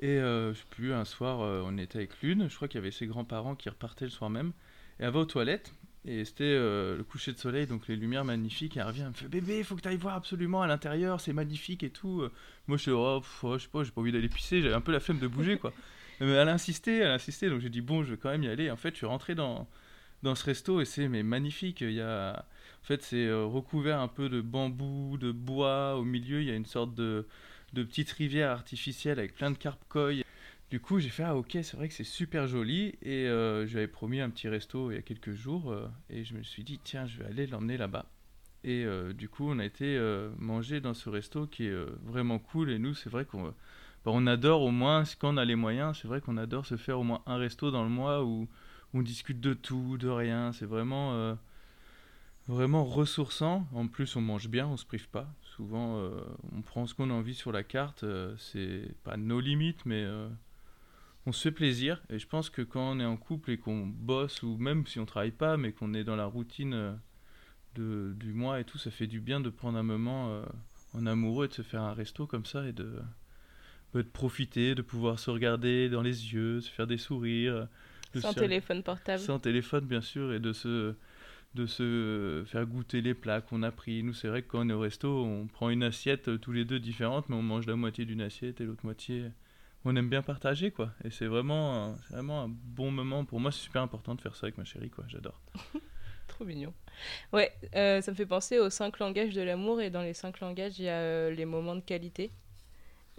Et 0.00 0.18
euh, 0.18 0.52
je 0.52 0.58
sais 0.58 0.66
plus, 0.70 0.92
un 0.92 1.04
soir, 1.04 1.40
euh, 1.40 1.62
on 1.64 1.76
était 1.78 1.98
avec 1.98 2.20
l'une, 2.22 2.48
je 2.48 2.56
crois 2.56 2.68
qu'il 2.68 2.78
y 2.78 2.82
avait 2.82 2.90
ses 2.90 3.06
grands-parents 3.06 3.54
qui 3.54 3.68
repartaient 3.68 4.06
le 4.06 4.10
soir 4.10 4.30
même, 4.30 4.52
et 4.98 5.04
elle 5.04 5.10
va 5.10 5.20
aux 5.20 5.24
toilettes, 5.24 5.72
Et 6.04 6.24
c'était 6.24 6.44
euh, 6.44 6.96
le 6.96 7.04
coucher 7.04 7.32
de 7.32 7.38
soleil, 7.38 7.66
donc 7.66 7.86
les 7.88 7.96
lumières 7.96 8.24
magnifiques. 8.24 8.76
Et 8.76 8.80
elle 8.80 8.86
revient, 8.86 9.02
elle 9.02 9.08
me 9.08 9.12
fait 9.12 9.28
Bébé, 9.28 9.58
il 9.58 9.64
faut 9.64 9.76
que 9.76 9.82
tu 9.82 9.88
ailles 9.88 9.96
voir 9.96 10.16
absolument 10.16 10.62
à 10.62 10.66
l'intérieur, 10.66 11.20
c'est 11.20 11.32
magnifique 11.32 11.82
et 11.82 11.90
tout. 11.90 12.28
Moi, 12.66 12.76
je 12.78 12.82
suis 12.82 12.90
oh, 12.90 13.20
pff, 13.20 13.44
oh, 13.44 13.58
je 13.58 13.64
sais 13.64 13.68
pas, 13.68 13.84
j'ai 13.84 13.90
pas 13.90 14.00
envie 14.00 14.12
d'aller 14.12 14.28
pisser, 14.28 14.62
j'avais 14.62 14.74
un 14.74 14.80
peu 14.80 14.92
la 14.92 15.00
flemme 15.00 15.18
de 15.18 15.28
bouger, 15.28 15.58
quoi. 15.58 15.72
Mais 16.20 16.30
elle 16.30 16.48
a 16.48 16.52
insisté, 16.52 16.98
elle 16.98 17.10
a 17.10 17.14
insisté, 17.14 17.50
donc 17.50 17.60
j'ai 17.60 17.70
dit 17.70 17.80
Bon, 17.80 18.04
je 18.04 18.12
vais 18.12 18.16
quand 18.16 18.30
même 18.30 18.44
y 18.44 18.48
aller. 18.48 18.70
En 18.70 18.76
fait, 18.76 18.90
je 18.90 18.96
suis 18.98 19.06
rentré 19.06 19.34
dans, 19.34 19.68
dans 20.22 20.34
ce 20.34 20.44
resto 20.44 20.80
et 20.80 20.84
c'est 20.84 21.08
mais 21.08 21.22
magnifique. 21.22 21.80
Il 21.80 21.92
y 21.92 22.00
a, 22.00 22.44
en 22.82 22.84
fait, 22.84 23.02
c'est 23.02 23.26
euh, 23.26 23.44
recouvert 23.44 24.00
un 24.00 24.08
peu 24.08 24.28
de 24.28 24.40
bambou, 24.40 25.18
de 25.18 25.32
bois. 25.32 25.96
Au 25.96 26.04
milieu, 26.04 26.40
il 26.40 26.48
y 26.48 26.50
a 26.50 26.54
une 26.54 26.66
sorte 26.66 26.94
de, 26.94 27.26
de 27.72 27.82
petite 27.82 28.10
rivière 28.12 28.50
artificielle 28.50 29.18
avec 29.18 29.34
plein 29.34 29.50
de 29.50 29.56
carpe 29.56 29.82
koi. 29.88 30.22
Du 30.70 30.80
coup, 30.80 31.00
j'ai 31.00 31.10
fait 31.10 31.22
ah 31.22 31.36
ok, 31.36 31.50
c'est 31.62 31.76
vrai 31.76 31.88
que 31.88 31.94
c'est 31.94 32.04
super 32.04 32.46
joli 32.46 32.94
et 33.02 33.26
euh, 33.26 33.66
je 33.66 33.72
lui 33.72 33.78
avais 33.78 33.88
promis 33.88 34.20
un 34.20 34.30
petit 34.30 34.48
resto 34.48 34.90
il 34.90 34.94
y 34.94 34.98
a 34.98 35.02
quelques 35.02 35.34
jours 35.34 35.70
euh, 35.70 35.86
et 36.08 36.24
je 36.24 36.34
me 36.34 36.42
suis 36.42 36.64
dit 36.64 36.80
tiens, 36.82 37.06
je 37.06 37.18
vais 37.18 37.26
aller 37.26 37.46
l'emmener 37.46 37.76
là-bas. 37.76 38.06
Et 38.64 38.84
euh, 38.84 39.12
du 39.12 39.28
coup, 39.28 39.50
on 39.50 39.58
a 39.58 39.64
été 39.64 39.98
manger 40.38 40.80
dans 40.80 40.94
ce 40.94 41.10
resto 41.10 41.46
qui 41.46 41.66
est 41.66 41.74
vraiment 42.04 42.38
cool 42.38 42.70
et 42.70 42.78
nous, 42.78 42.94
c'est 42.94 43.10
vrai 43.10 43.24
qu'on 43.24 43.54
bah, 44.04 44.10
on 44.14 44.26
adore 44.26 44.62
au 44.62 44.70
moins 44.70 45.04
quand 45.18 45.34
on 45.34 45.36
a 45.36 45.44
les 45.44 45.56
moyens, 45.56 45.98
c'est 46.00 46.08
vrai 46.08 46.20
qu'on 46.20 46.36
adore 46.36 46.64
se 46.66 46.76
faire 46.76 46.98
au 46.98 47.04
moins 47.04 47.22
un 47.26 47.36
resto 47.36 47.70
dans 47.70 47.84
le 47.84 47.90
mois 47.90 48.24
où 48.24 48.48
on 48.94 49.02
discute 49.02 49.40
de 49.40 49.54
tout, 49.54 49.98
de 49.98 50.08
rien. 50.08 50.52
C'est 50.52 50.66
vraiment 50.66 51.36
vraiment 52.48 52.84
ressourçant. 52.84 53.66
En 53.74 53.88
plus, 53.88 54.16
on 54.16 54.20
mange 54.20 54.48
bien, 54.48 54.66
on 54.66 54.76
se 54.76 54.86
prive 54.86 55.08
pas. 55.08 55.28
Souvent, 55.62 56.00
euh, 56.00 56.10
on 56.56 56.60
prend 56.60 56.88
ce 56.88 56.94
qu'on 56.94 57.08
a 57.10 57.12
envie 57.12 57.36
sur 57.36 57.52
la 57.52 57.62
carte. 57.62 58.02
euh, 58.02 58.34
c'est 58.36 58.82
pas 59.04 59.16
nos 59.16 59.38
limites, 59.38 59.86
mais 59.86 60.02
euh, 60.02 60.28
on 61.26 61.32
se 61.32 61.42
fait 61.42 61.52
plaisir. 61.52 62.02
Et 62.10 62.18
je 62.18 62.26
pense 62.26 62.50
que 62.50 62.62
quand 62.62 62.92
on 62.92 62.98
est 62.98 63.04
en 63.04 63.16
couple 63.16 63.52
et 63.52 63.58
qu'on 63.58 63.86
bosse, 63.86 64.42
ou 64.42 64.56
même 64.56 64.86
si 64.88 64.98
on 64.98 65.06
travaille 65.06 65.30
pas, 65.30 65.56
mais 65.56 65.70
qu'on 65.72 65.94
est 65.94 66.02
dans 66.02 66.16
la 66.16 66.26
routine 66.26 66.98
de, 67.76 68.12
du 68.18 68.32
mois 68.32 68.60
et 68.60 68.64
tout, 68.64 68.78
ça 68.78 68.90
fait 68.90 69.06
du 69.06 69.20
bien 69.20 69.40
de 69.40 69.50
prendre 69.50 69.78
un 69.78 69.84
moment 69.84 70.42
en 70.94 71.06
amoureux 71.06 71.44
et 71.46 71.48
de 71.48 71.54
se 71.54 71.62
faire 71.62 71.82
un 71.82 71.94
resto 71.94 72.26
comme 72.26 72.44
ça 72.44 72.66
et 72.66 72.72
de, 72.72 73.00
bah, 73.94 74.02
de 74.02 74.08
profiter, 74.08 74.74
de 74.74 74.82
pouvoir 74.82 75.18
se 75.18 75.30
regarder 75.30 75.88
dans 75.88 76.02
les 76.02 76.32
yeux, 76.34 76.60
se 76.60 76.70
faire 76.70 76.86
des 76.88 76.98
sourires. 76.98 77.68
Sans 78.16 78.32
se- 78.32 78.40
téléphone 78.40 78.82
portable. 78.82 79.22
sans 79.22 79.38
téléphone, 79.38 79.86
bien 79.86 80.00
sûr, 80.02 80.32
et 80.32 80.40
de 80.40 80.52
se, 80.52 80.94
de 81.54 81.66
se 81.66 82.44
faire 82.46 82.64
goûter 82.66 83.00
les 83.02 83.14
plats 83.14 83.40
qu'on 83.40 83.62
a 83.62 83.70
pris. 83.70 84.02
Nous, 84.02 84.14
c'est 84.14 84.28
vrai 84.28 84.42
que 84.42 84.48
quand 84.48 84.66
on 84.66 84.68
est 84.70 84.72
au 84.72 84.80
resto, 84.80 85.24
on 85.24 85.46
prend 85.46 85.68
une 85.68 85.82
assiette 85.82 86.28
euh, 86.28 86.38
tous 86.38 86.52
les 86.52 86.64
deux 86.64 86.80
différente, 86.80 87.28
mais 87.28 87.36
on 87.36 87.42
mange 87.42 87.66
la 87.66 87.76
moitié 87.76 88.04
d'une 88.04 88.22
assiette 88.22 88.60
et 88.60 88.64
l'autre 88.64 88.84
moitié. 88.84 89.26
On 89.84 89.94
aime 89.96 90.08
bien 90.08 90.22
partager, 90.22 90.70
quoi. 90.70 90.92
Et 91.04 91.10
c'est 91.10 91.26
vraiment, 91.26 91.94
vraiment 92.10 92.42
un 92.42 92.48
bon 92.48 92.90
moment. 92.90 93.24
Pour 93.24 93.40
moi, 93.40 93.52
c'est 93.52 93.60
super 93.60 93.82
important 93.82 94.14
de 94.14 94.20
faire 94.20 94.34
ça 94.34 94.46
avec 94.46 94.56
ma 94.56 94.64
chérie, 94.64 94.90
quoi. 94.90 95.04
J'adore. 95.08 95.40
Trop 96.28 96.44
mignon. 96.44 96.72
Ouais, 97.32 97.52
euh, 97.74 98.00
ça 98.00 98.12
me 98.12 98.16
fait 98.16 98.26
penser 98.26 98.58
aux 98.58 98.70
cinq 98.70 98.98
langages 98.98 99.34
de 99.34 99.42
l'amour 99.42 99.80
et 99.82 99.90
dans 99.90 100.02
les 100.02 100.14
cinq 100.14 100.40
langages, 100.40 100.78
il 100.78 100.84
y 100.84 100.88
a 100.88 101.00
euh, 101.00 101.30
les 101.30 101.44
moments 101.44 101.74
de 101.74 101.80
qualité. 101.80 102.30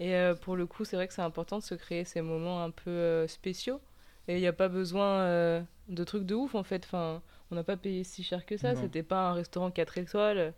Et 0.00 0.12
pour 0.40 0.56
le 0.56 0.66
coup, 0.66 0.84
c'est 0.84 0.96
vrai 0.96 1.06
que 1.06 1.14
c'est 1.14 1.22
important 1.22 1.58
de 1.58 1.62
se 1.62 1.76
créer 1.76 2.04
ces 2.04 2.20
moments 2.20 2.64
un 2.64 2.72
peu 2.72 3.28
spéciaux. 3.28 3.80
Et 4.26 4.34
il 4.34 4.40
n'y 4.40 4.48
a 4.48 4.52
pas 4.52 4.66
besoin 4.66 5.64
de 5.88 6.04
trucs 6.04 6.26
de 6.26 6.34
ouf 6.34 6.56
en 6.56 6.64
fait. 6.64 6.82
Enfin, 6.84 7.22
on 7.54 7.56
n'a 7.56 7.62
pas 7.64 7.76
payé 7.76 8.02
si 8.02 8.24
cher 8.24 8.44
que 8.44 8.56
ça. 8.56 8.74
C'était 8.74 9.04
pas 9.04 9.28
un 9.30 9.32
restaurant 9.32 9.70
4 9.70 9.98
étoiles. 9.98 10.52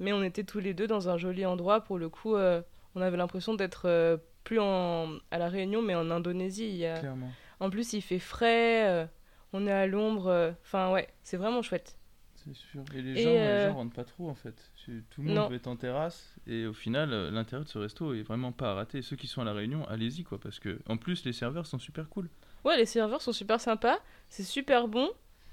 Mais 0.00 0.12
on 0.14 0.22
était 0.22 0.44
tous 0.44 0.60
les 0.60 0.72
deux 0.72 0.86
dans 0.86 1.08
un 1.10 1.18
joli 1.18 1.44
endroit. 1.44 1.82
Pour 1.82 1.98
le 1.98 2.08
coup, 2.08 2.36
euh, 2.36 2.62
on 2.94 3.02
avait 3.02 3.16
l'impression 3.18 3.52
d'être 3.54 3.82
euh, 3.86 4.16
plus 4.44 4.58
en, 4.58 5.10
à 5.30 5.36
La 5.38 5.48
Réunion, 5.48 5.82
mais 5.82 5.94
en 5.94 6.10
Indonésie. 6.10 6.68
Il 6.70 6.76
y 6.76 6.86
a... 6.86 6.98
Clairement. 6.98 7.30
En 7.60 7.68
plus, 7.70 7.92
il 7.92 8.00
fait 8.00 8.18
frais. 8.18 8.88
euh, 8.88 9.06
on 9.52 9.66
est 9.66 9.72
à 9.72 9.86
l'ombre. 9.86 10.54
Enfin, 10.62 10.90
ouais, 10.90 11.08
c'est 11.22 11.36
vraiment 11.36 11.60
chouette. 11.62 11.98
C'est 12.34 12.54
sûr. 12.54 12.82
Et 12.94 13.02
les 13.02 13.20
Et, 13.20 13.22
gens, 13.24 13.30
les 13.30 13.66
gens 13.68 13.74
rentrent 13.74 13.94
pas 13.96 14.04
trop, 14.04 14.28
en 14.30 14.34
fait. 14.34 14.70
Tout 15.10 15.20
le 15.22 15.28
monde 15.28 15.34
Non. 15.36 15.52
être 15.52 15.66
en 15.66 15.76
terrasse. 15.76 16.34
Et 16.46 16.64
au 16.66 16.72
final, 16.72 17.10
l'intérieur 17.30 17.64
de 17.64 17.68
ce 17.70 17.78
resto 17.78 18.14
est 18.14 18.22
vraiment 18.22 18.52
pas 18.52 18.70
à 18.70 18.74
rater. 18.74 19.02
Ceux 19.02 19.16
qui 19.16 19.26
sont 19.26 19.42
à 19.42 19.44
La 19.44 19.52
Réunion, 19.52 19.86
allez-y, 19.88 20.24
quoi. 20.24 20.38
Parce 20.38 20.60
que, 20.60 20.78
en 20.88 20.96
plus, 20.96 21.24
les 21.26 21.32
serveurs 21.34 21.66
sont 21.66 21.78
super 21.78 22.08
cool. 22.08 22.28
Ouais, 22.64 22.76
les 22.76 22.86
serveurs 22.86 23.20
sont 23.22 23.32
super 23.32 23.60
sympas, 23.60 23.98
c'est 24.28 24.42
super 24.42 24.88
bon. 24.88 25.08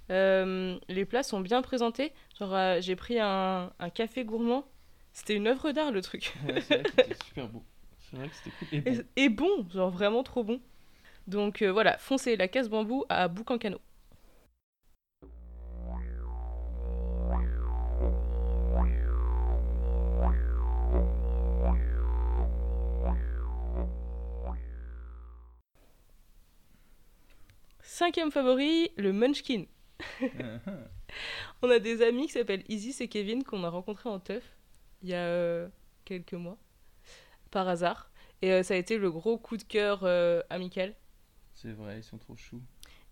Euh, 0.09 0.77
les 0.87 1.05
plats 1.05 1.23
sont 1.23 1.39
bien 1.39 1.61
présentés. 1.61 2.13
Genre, 2.39 2.53
euh, 2.53 2.81
j'ai 2.81 2.95
pris 2.95 3.19
un, 3.19 3.71
un 3.79 3.89
café 3.89 4.25
gourmand. 4.25 4.65
C'était 5.13 5.35
une 5.35 5.47
œuvre 5.47 5.71
d'art 5.71 5.91
le 5.91 6.01
truc. 6.01 6.33
Ouais, 6.47 6.61
c'est 6.61 6.75
vrai 6.75 6.83
que 6.83 6.89
c'était 6.89 7.25
super 7.25 7.47
beau. 7.47 7.63
C'est 7.99 8.17
vrai 8.17 8.29
que 8.29 8.35
c'était 8.35 8.51
cool. 8.51 8.67
Et 8.71 8.81
bon. 8.81 8.91
Et, 9.15 9.23
et 9.23 9.29
bon, 9.29 9.69
genre 9.69 9.89
vraiment 9.89 10.23
trop 10.23 10.43
bon. 10.43 10.59
Donc 11.27 11.61
euh, 11.61 11.71
voilà, 11.71 11.97
foncez 11.97 12.35
la 12.35 12.47
casse 12.47 12.69
bambou 12.69 13.05
à 13.09 13.27
Boucancano. 13.27 13.79
Cinquième 27.81 28.31
favori, 28.31 28.91
le 28.97 29.13
Munchkin. 29.13 29.65
On 31.61 31.69
a 31.69 31.79
des 31.79 32.01
amis 32.01 32.27
qui 32.27 32.33
s'appellent 32.33 32.63
Isis 32.69 33.01
et 33.01 33.07
Kevin 33.07 33.43
qu'on 33.43 33.63
a 33.63 33.69
rencontrés 33.69 34.09
en 34.09 34.19
teuf 34.19 34.43
il 35.03 35.09
y 35.09 35.13
a 35.13 35.17
euh, 35.17 35.67
quelques 36.05 36.33
mois, 36.33 36.57
par 37.51 37.67
hasard. 37.67 38.09
Et 38.41 38.51
euh, 38.51 38.63
ça 38.63 38.73
a 38.73 38.77
été 38.77 38.97
le 38.97 39.11
gros 39.11 39.37
coup 39.37 39.57
de 39.57 39.63
cœur 39.63 40.01
euh, 40.03 40.41
amical. 40.49 40.95
C'est 41.53 41.71
vrai, 41.71 41.99
ils 41.99 42.03
sont 42.03 42.17
trop 42.17 42.35
choux. 42.35 42.61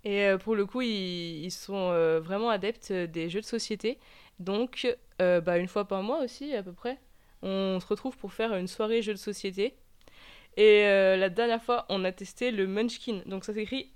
Et 0.03 0.31
pour 0.43 0.55
le 0.55 0.65
coup, 0.65 0.81
ils, 0.81 1.43
ils 1.45 1.51
sont 1.51 1.91
vraiment 2.21 2.49
adeptes 2.49 2.91
des 2.91 3.29
jeux 3.29 3.41
de 3.41 3.45
société. 3.45 3.99
Donc, 4.39 4.87
bah, 5.19 5.59
une 5.59 5.67
fois 5.67 5.87
par 5.87 6.01
mois 6.01 6.23
aussi, 6.23 6.55
à 6.55 6.63
peu 6.63 6.73
près, 6.73 6.97
on 7.43 7.79
se 7.79 7.85
retrouve 7.85 8.17
pour 8.17 8.33
faire 8.33 8.55
une 8.55 8.65
soirée 8.65 9.03
jeux 9.03 9.13
de 9.13 9.19
société. 9.19 9.75
Et 10.57 10.81
la 10.81 11.29
dernière 11.29 11.61
fois, 11.61 11.85
on 11.89 12.03
a 12.03 12.11
testé 12.11 12.49
le 12.49 12.65
Munchkin. 12.65 13.21
Donc, 13.27 13.45
ça 13.45 13.53
s'écrit 13.53 13.91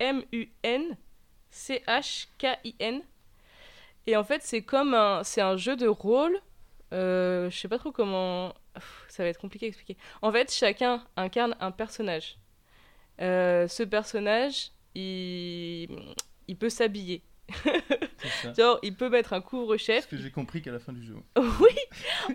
M-U-N-C-H-K-I-N. 1.56 3.02
Et 4.08 4.16
en 4.16 4.24
fait, 4.24 4.42
c'est 4.44 4.62
comme 4.62 4.94
un, 4.94 5.24
c'est 5.24 5.42
un 5.42 5.58
jeu 5.58 5.76
de 5.76 5.88
rôle. 5.88 6.40
Euh, 6.94 7.50
je 7.50 7.58
sais 7.58 7.68
pas 7.68 7.80
trop 7.80 7.92
comment. 7.92 8.54
Pff, 8.76 9.06
Ça 9.10 9.24
va 9.24 9.30
être 9.30 9.40
compliqué 9.40 9.66
à 9.66 9.70
expliquer. 9.70 9.98
En 10.22 10.32
fait, 10.32 10.52
chacun 10.54 11.04
incarne 11.18 11.56
un 11.60 11.72
personnage. 11.72 12.38
Euh, 13.22 13.68
ce 13.68 13.84
personnage, 13.84 14.72
il, 14.94 15.88
il 16.48 16.56
peut 16.58 16.70
s'habiller. 16.70 17.24
C'est 18.18 18.28
ça. 18.42 18.54
Genre, 18.58 18.80
il 18.84 18.96
peut 18.96 19.10
mettre 19.10 19.34
un 19.34 19.40
C'est 19.40 19.46
couvre-chef. 19.46 20.04
ce 20.06 20.10
que 20.10 20.18
j'ai 20.18 20.32
compris 20.32 20.62
qu'à 20.62 20.72
la 20.72 20.80
fin 20.80 20.94
du 20.94 21.04
jeu. 21.04 21.16
oui 21.38 21.76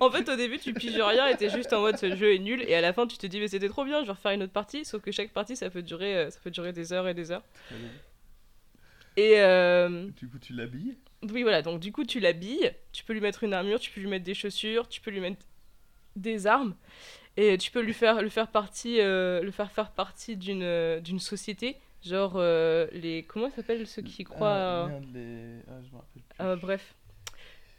En 0.00 0.11
fait, 0.11 0.29
au 0.29 0.37
début, 0.37 0.59
tu 0.59 0.73
piges 0.75 1.00
rien 1.00 1.27
et 1.29 1.37
t'es 1.37 1.50
juste 1.50 1.73
en 1.73 1.81
mode 1.81 1.99
ce 1.99 2.17
jeu 2.17 2.35
est 2.35 2.39
nul. 2.39 2.62
Et 2.67 2.75
à 2.75 2.81
la 2.81 2.93
fin, 2.93 3.07
tu 3.07 3.17
te 3.19 3.27
dis, 3.27 3.39
mais 3.39 3.49
c'était 3.49 3.69
trop 3.69 3.85
bien, 3.85 4.00
je 4.00 4.07
vais 4.07 4.12
refaire 4.12 4.33
une 4.33 4.43
autre 4.43 4.53
partie. 4.53 4.85
Sauf 4.85 5.03
que 5.03 5.12
chaque 5.12 5.31
partie, 5.31 5.55
ça 5.57 5.69
peut 5.71 5.83
durer, 5.83 6.17
euh, 6.17 6.31
ça 6.31 6.39
peut 6.43 6.50
durer 6.50 6.73
des 6.73 6.93
heures 6.93 7.07
et 7.07 7.15
des 7.15 7.31
heures. 7.31 7.43
Très 7.69 7.77
bien. 7.77 7.91
Et 9.17 9.40
euh, 9.40 10.09
Du 10.17 10.29
coup, 10.29 10.38
tu 10.38 10.52
l'habilles? 10.52 10.97
oui, 11.33 11.43
voilà, 11.43 11.61
donc 11.62 11.81
du 11.81 11.93
coup, 11.93 12.05
tu 12.05 12.21
l'habilles. 12.21 12.73
Tu 12.93 13.05
peux 13.05 13.12
lui 13.12 13.21
mettre 13.21 13.45
une 13.45 13.52
armure, 13.52 13.79
tu 13.81 13.90
peux 13.90 14.00
lui 14.00 14.09
mettre 14.09 14.25
des 14.25 14.35
chaussures, 14.35 14.88
tu 14.88 15.00
peux 15.00 15.11
lui 15.11 15.21
mettre 15.21 15.45
des 16.17 16.47
armes. 16.47 16.75
Et 17.37 17.57
tu 17.59 17.71
peux 17.71 17.81
lui 17.81 17.95
faire, 17.95 18.23
le 18.23 18.29
faire 18.29 18.49
partie, 18.49 19.00
euh, 19.00 19.43
le 19.43 19.50
faire 19.50 19.71
faire 19.71 19.90
partie 19.93 20.37
d'une 20.37 20.62
euh, 20.62 21.00
d'une 21.00 21.19
société. 21.21 21.76
Genre, 22.02 22.33
euh, 22.37 22.87
les. 22.93 23.25
Comment 23.25 23.50
ça 23.50 23.57
s'appelle 23.57 23.87
ceux 23.87 24.02
qui 24.02 24.25
croient. 24.25 24.49
Ah, 24.49 24.85
euh, 24.85 24.87
merde, 24.88 25.05
les... 25.14 25.61
ah, 25.69 25.81
je 25.83 25.90
me 25.90 25.97
rappelle 25.97 26.23
plus. 26.23 26.40
Euh, 26.40 26.57
bref. 26.57 26.95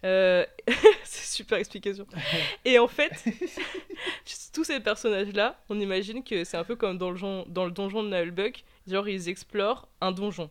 C'est 1.03 1.35
super 1.35 1.57
explication. 1.57 2.07
Et 2.65 2.79
en 2.79 2.87
fait, 2.87 3.11
tous 4.53 4.63
ces 4.63 4.79
personnages-là, 4.79 5.59
on 5.69 5.79
imagine 5.79 6.23
que 6.23 6.43
c'est 6.43 6.57
un 6.57 6.63
peu 6.63 6.75
comme 6.75 6.97
dans 6.97 7.11
le, 7.11 7.19
dans 7.49 7.65
le 7.65 7.71
donjon 7.71 8.03
de 8.03 8.09
Nullbuck. 8.09 8.63
Genre, 8.87 9.07
ils 9.07 9.29
explorent 9.29 9.87
un 10.01 10.11
donjon. 10.11 10.49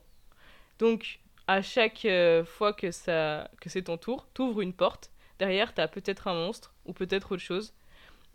Donc, 0.80 1.20
à 1.46 1.62
chaque 1.62 2.04
euh, 2.06 2.44
fois 2.44 2.72
que, 2.72 2.90
ça, 2.90 3.48
que 3.60 3.68
c'est 3.70 3.82
ton 3.82 3.96
tour, 3.98 4.26
t'ouvres 4.34 4.62
une 4.62 4.72
porte. 4.72 5.10
Derrière, 5.38 5.74
t'as 5.74 5.88
peut-être 5.88 6.26
un 6.28 6.34
monstre 6.34 6.74
ou 6.86 6.92
peut-être 6.92 7.32
autre 7.32 7.42
chose. 7.42 7.72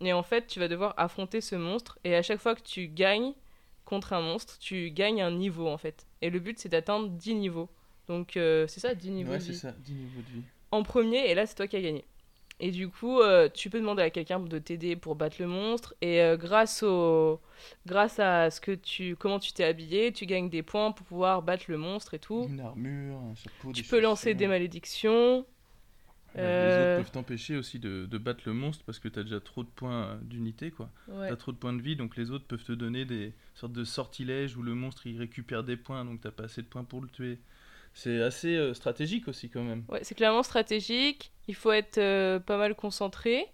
Et 0.00 0.12
en 0.12 0.22
fait, 0.22 0.46
tu 0.46 0.58
vas 0.60 0.68
devoir 0.68 0.94
affronter 0.96 1.40
ce 1.42 1.56
monstre. 1.56 1.98
Et 2.04 2.14
à 2.16 2.22
chaque 2.22 2.40
fois 2.40 2.54
que 2.54 2.62
tu 2.62 2.88
gagnes 2.88 3.34
contre 3.84 4.12
un 4.14 4.20
monstre, 4.22 4.58
tu 4.58 4.90
gagnes 4.90 5.22
un 5.22 5.30
niveau 5.32 5.68
en 5.68 5.78
fait. 5.78 6.06
Et 6.22 6.30
le 6.30 6.38
but, 6.40 6.58
c'est 6.58 6.68
d'atteindre 6.68 7.08
10 7.08 7.34
niveaux. 7.34 7.68
Donc, 8.08 8.36
euh, 8.36 8.66
c'est 8.68 8.80
ça, 8.80 8.94
10 8.94 9.10
niveaux 9.10 9.32
ouais, 9.32 9.38
de 9.38 9.42
c'est 9.42 9.52
vie 9.52 9.58
ça, 9.58 9.72
10 9.72 9.92
niveaux 9.94 10.22
de 10.22 10.30
vie. 10.32 10.42
en 10.70 10.82
premier 10.82 11.28
et 11.30 11.34
là 11.34 11.46
c'est 11.46 11.54
toi 11.56 11.66
qui 11.68 11.76
as 11.76 11.82
gagné. 11.82 12.04
Et 12.58 12.70
du 12.70 12.88
coup, 12.88 13.20
euh, 13.20 13.48
tu 13.52 13.68
peux 13.68 13.78
demander 13.80 14.02
à 14.02 14.10
quelqu'un 14.10 14.40
de 14.40 14.58
t'aider 14.58 14.96
pour 14.96 15.14
battre 15.14 15.36
le 15.40 15.46
monstre 15.46 15.94
et 16.00 16.22
euh, 16.22 16.36
grâce 16.38 16.82
au 16.82 17.38
grâce 17.84 18.18
à 18.18 18.50
ce 18.50 18.60
que 18.62 18.72
tu 18.72 19.14
comment 19.16 19.38
tu 19.38 19.52
t'es 19.52 19.64
habillé, 19.64 20.10
tu 20.12 20.24
gagnes 20.24 20.48
des 20.48 20.62
points 20.62 20.92
pour 20.92 21.06
pouvoir 21.06 21.42
battre 21.42 21.64
le 21.68 21.76
monstre 21.76 22.14
et 22.14 22.18
tout. 22.18 22.46
Une 22.48 22.60
armure, 22.60 23.18
un 23.18 23.34
chapeau, 23.34 23.72
Tu 23.72 23.82
des 23.82 23.88
peux 23.88 24.00
lancer 24.00 24.34
des 24.34 24.46
malédictions. 24.46 25.44
Ouais, 26.34 26.42
Euh, 26.42 26.68
Les 26.68 26.82
autres 26.82 26.96
peuvent 27.04 27.10
t'empêcher 27.12 27.56
aussi 27.56 27.78
de, 27.78 28.06
de 28.06 28.18
battre 28.18 28.42
le 28.46 28.52
monstre 28.52 28.84
parce 28.84 28.98
que 28.98 29.08
t'as 29.08 29.22
déjà 29.22 29.40
trop 29.40 29.62
de 29.64 29.68
points 29.68 30.04
euh, 30.04 30.18
d'unité, 30.22 30.70
quoi. 30.70 30.90
Ouais. 31.08 31.28
T'as 31.28 31.36
trop 31.36 31.52
de 31.52 31.56
points 31.56 31.72
de 31.72 31.80
vie, 31.82 31.96
donc 31.96 32.16
les 32.16 32.30
autres 32.30 32.46
peuvent 32.46 32.64
te 32.64 32.72
donner 32.72 33.04
des 33.06 33.32
sortes 33.54 33.72
de 33.72 33.84
sortilèges 33.84 34.56
où 34.56 34.62
le 34.62 34.74
monstre 34.74 35.06
il 35.06 35.18
récupère 35.18 35.64
des 35.64 35.76
points, 35.76 36.04
donc 36.04 36.20
t'as 36.20 36.30
pas 36.30 36.44
assez 36.44 36.62
de 36.62 36.66
points 36.66 36.84
pour 36.84 37.00
le 37.00 37.08
tuer. 37.08 37.38
C'est 37.98 38.20
assez 38.20 38.54
euh, 38.54 38.74
stratégique 38.74 39.26
aussi 39.26 39.48
quand 39.48 39.62
même. 39.62 39.82
Ouais, 39.88 40.00
c'est 40.02 40.14
clairement 40.14 40.42
stratégique. 40.42 41.32
Il 41.48 41.54
faut 41.54 41.72
être 41.72 41.96
euh, 41.96 42.38
pas 42.38 42.58
mal 42.58 42.74
concentré. 42.74 43.46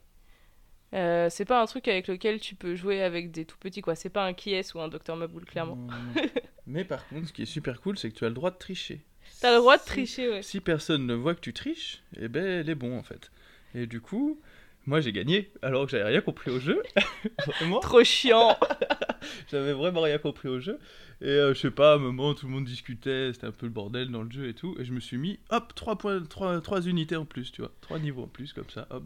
Euh, 0.94 1.28
c'est 1.30 1.44
pas 1.44 1.62
un 1.62 1.66
truc 1.66 1.87
avec 1.87 2.08
lequel 2.08 2.40
tu 2.40 2.56
peux 2.56 2.75
jouer 2.75 3.02
avec 3.02 3.30
des 3.30 3.44
tout 3.44 3.56
petits, 3.56 3.82
quoi. 3.82 3.94
C'est 3.94 4.11
pas 4.11 4.25
un 4.26 4.34
qui 4.34 4.52
est 4.52 4.75
ou 4.75 4.80
un 4.80 4.88
Docteur 4.88 5.16
Maboul, 5.16 5.44
clairement. 5.44 5.78
Mais 6.66 6.84
par 6.84 7.06
contre, 7.08 7.28
ce 7.28 7.32
qui 7.32 7.42
est 7.42 7.46
super 7.46 7.80
cool, 7.80 7.96
c'est 7.96 8.11
que 8.11 8.16
tu 8.18 8.25
as 8.25 8.28
le 8.28 8.34
droit 8.34 8.50
de 8.50 8.58
tricher. 8.58 9.00
T'as 9.40 9.52
le 9.52 9.58
droit 9.58 9.76
de 9.76 9.82
Si- 9.82 9.87
tricher, 9.88 10.28
ouais. 10.28 10.42
Si 10.42 10.61
personne 10.61 11.06
ne 11.06 11.14
voit 11.14 11.37
que 11.37 11.40
tu 11.40 11.52
triches, 11.52 12.02
eh 12.20 12.26
ben, 12.26 12.44
elle 12.44 12.68
est 12.68 12.75
bon 12.75 12.99
en 12.99 13.02
fait. 13.04 13.30
Et 13.76 13.87
du 13.87 14.00
coup, 14.00 14.40
moi 14.87 15.00
j'ai 15.00 15.12
gagné 15.12 15.52
alors 15.62 15.84
que 15.87 15.92
j'avais 15.92 16.04
rien 16.11 16.20
compris 16.20 16.50
au 16.50 16.58
jeu. 16.58 16.82
Trop 17.80 18.02
chiant. 18.02 18.58
j'avais 19.50 19.73
vraiment 19.73 20.00
rien 20.00 20.19
compris 20.19 20.49
au 20.49 20.61
jeu. 20.61 20.79
Et 21.21 21.29
euh, 21.29 21.55
je 21.55 21.61
sais 21.61 21.71
pas, 21.71 21.93
à 21.93 21.95
un 21.97 21.99
moment 21.99 22.35
tout 22.35 22.47
le 22.47 22.52
monde 22.52 22.64
discutait, 22.64 23.33
c'était 23.33 23.47
un 23.47 23.52
peu 23.52 23.67
le 23.67 23.73
bordel 23.73 24.11
dans 24.11 24.23
le 24.23 24.31
jeu 24.31 24.49
et 24.49 24.55
tout. 24.55 24.75
Et 24.79 24.85
je 24.85 24.93
me 24.93 25.00
suis 25.00 25.19
mis, 25.19 25.38
hop, 25.50 25.73
3, 25.75 25.97
points, 25.97 26.21
3, 26.21 26.87
unités 26.87 27.17
en 27.17 27.25
plus, 27.25 27.52
tu 27.52 27.62
vois. 27.62 27.71
3 27.83 27.99
niveaux 27.99 28.25
en 28.25 28.29
plus, 28.29 28.52
comme 28.52 28.71
ça, 28.71 28.87
hop. 28.91 29.05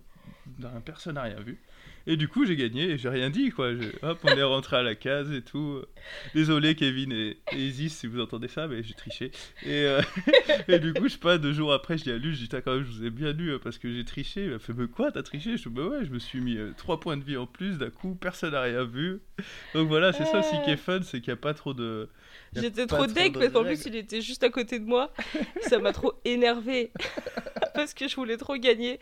Personne 0.84 1.14
n'a 1.14 1.22
rien 1.22 1.40
vu. 1.40 1.60
Et 2.06 2.16
du 2.16 2.28
coup, 2.28 2.44
j'ai 2.46 2.56
gagné 2.56 2.90
et 2.90 2.98
j'ai 2.98 3.08
rien 3.08 3.30
dit, 3.30 3.50
quoi. 3.50 3.74
Je- 3.74 3.88
hop, 4.02 4.18
on 4.24 4.28
est 4.36 4.42
rentré 4.42 4.76
à 4.76 4.82
la 4.82 4.94
case 4.94 5.32
et 5.32 5.42
tout. 5.42 5.82
Désolé, 6.34 6.74
Kevin 6.74 7.12
et, 7.12 7.36
et 7.52 7.56
Isis, 7.56 7.96
si 7.96 8.06
vous 8.06 8.20
entendez 8.20 8.48
ça, 8.48 8.68
mais 8.68 8.82
j'ai 8.82 8.94
triché. 8.94 9.32
Et, 9.64 9.86
euh, 9.86 10.00
et 10.68 10.78
du 10.78 10.92
coup, 10.94 11.04
je 11.04 11.12
sais 11.14 11.18
pas, 11.18 11.38
deux 11.38 11.52
jours 11.52 11.72
après, 11.72 11.98
je 11.98 12.04
dis 12.04 12.12
à 12.12 12.18
lui, 12.18 12.34
je 12.34 12.44
dis, 12.44 12.48
quand 12.48 12.74
même, 12.74 12.84
je 12.84 12.90
vous 12.98 13.04
ai 13.04 13.10
bien 13.10 13.32
lu 13.32 13.50
euh, 13.50 13.58
parce 13.58 13.78
que 13.78 13.92
j'ai 13.92 14.04
triché. 14.04 14.44
Il 14.44 14.50
m'a 14.50 14.58
fait, 14.58 14.72
mais 14.72 14.86
quoi, 14.86 15.10
t'as 15.10 15.22
triché? 15.22 15.56
Je 15.56 15.68
dis, 15.68 15.74
bah 15.74 15.84
ouais, 15.84 16.04
je 16.04 16.10
me 16.10 16.18
suis 16.18 16.40
mis 16.40 16.56
3 16.76 17.00
points 17.00 17.16
de 17.16 17.24
vie 17.24 17.36
en 17.36 17.46
plus, 17.46 17.78
d'un 17.78 17.90
coup, 17.90 18.14
personne 18.14 18.52
n'a 18.52 18.62
rien 18.62 18.84
vu. 18.84 19.20
Donc 19.74 19.88
voilà, 19.88 20.12
c'est 20.12 20.24
ça 20.24 20.38
aussi 20.38 20.56
qui 20.64 20.70
est 20.70 20.76
fun, 20.76 21.00
c'est 21.02 21.20
qu'il 21.20 21.32
n'y 21.32 21.38
a 21.38 21.40
pas 21.40 21.54
trop 21.54 21.74
de. 21.74 22.08
J'étais 22.54 22.86
trop 22.86 23.06
deg 23.06 23.32
de 23.34 23.38
parce 23.38 23.52
qu'en 23.52 23.64
plus 23.64 23.84
il 23.86 23.96
était 23.96 24.22
juste 24.22 24.42
à 24.42 24.48
côté 24.48 24.78
de 24.78 24.84
moi. 24.84 25.12
Ça 25.62 25.78
m'a 25.78 25.92
trop 25.92 26.12
énervé 26.24 26.90
parce 27.74 27.92
que 27.92 28.08
je 28.08 28.16
voulais 28.16 28.36
trop 28.36 28.56
gagner. 28.56 28.98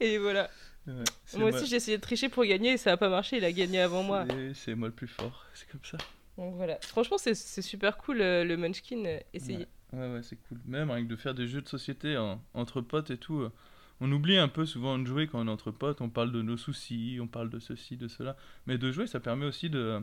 Et 0.00 0.18
voilà. 0.18 0.50
Ouais, 0.86 0.92
Moi 1.38 1.48
aussi 1.50 1.66
j'ai 1.66 1.76
essayé 1.76 1.96
de 1.96 2.02
tricher 2.02 2.28
pour 2.28 2.44
gagner 2.44 2.72
et 2.72 2.76
ça 2.76 2.92
a 2.92 2.96
pas 2.96 3.08
marché. 3.08 3.38
Il 3.38 3.44
a 3.44 3.52
gagné 3.52 3.80
avant 3.80 4.02
moi. 4.02 4.26
c'est- 4.54 4.74
moi 4.74 4.88
le 4.88 4.94
plus 4.94 5.06
fort, 5.08 5.46
c'est 5.54 5.68
comme 5.70 5.84
ça. 5.84 5.96
Donc 6.36 6.54
voilà. 6.56 6.78
Franchement 6.82 7.16
c'est 7.18 7.34
super 7.34 7.96
cool 7.96 8.20
euh, 8.20 8.44
le 8.44 8.56
Munchkin. 8.56 9.04
euh, 9.06 9.18
Essayez. 9.32 9.66
Ouais, 9.92 10.12
ouais, 10.12 10.22
c'est 10.22 10.36
cool. 10.48 10.58
Même 10.66 10.90
avec 10.90 11.06
de 11.06 11.16
faire 11.16 11.34
des 11.34 11.46
jeux 11.46 11.62
de 11.62 11.68
société 11.68 12.16
en- 12.18 12.42
entre 12.54 12.80
potes 12.80 13.10
et 13.10 13.16
tout. 13.18 13.40
euh, 13.40 13.52
On 14.00 14.10
oublie 14.10 14.36
un 14.36 14.48
peu 14.48 14.66
souvent 14.66 14.98
de 14.98 15.06
jouer 15.06 15.28
quand 15.28 15.40
on 15.40 15.46
est 15.46 15.50
entre 15.50 15.70
potes. 15.70 16.00
On 16.00 16.10
parle 16.10 16.32
de 16.32 16.42
nos 16.42 16.56
soucis, 16.56 17.18
on 17.22 17.28
parle 17.28 17.48
de 17.48 17.60
ceci, 17.60 17.96
de 17.96 18.08
cela. 18.08 18.36
Mais 18.66 18.76
de 18.76 18.90
jouer, 18.90 19.06
ça 19.06 19.20
permet 19.20 19.46
aussi 19.46 19.70
de 19.70 20.00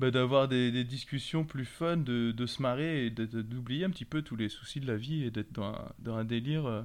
bah, 0.00 0.10
d'avoir 0.10 0.48
des, 0.48 0.72
des 0.72 0.82
discussions 0.84 1.44
plus 1.44 1.64
fun, 1.66 1.96
de, 1.98 2.32
de 2.32 2.46
se 2.46 2.60
marrer 2.62 3.06
et 3.06 3.10
d'oublier 3.10 3.84
un 3.84 3.90
petit 3.90 4.04
peu 4.06 4.22
tous 4.22 4.34
les 4.34 4.48
soucis 4.48 4.80
de 4.80 4.86
la 4.86 4.96
vie 4.96 5.24
et 5.24 5.30
d'être 5.30 5.52
dans 5.52 5.66
un, 5.74 5.92
dans 6.00 6.16
un 6.16 6.24
délire, 6.24 6.66
euh, 6.66 6.82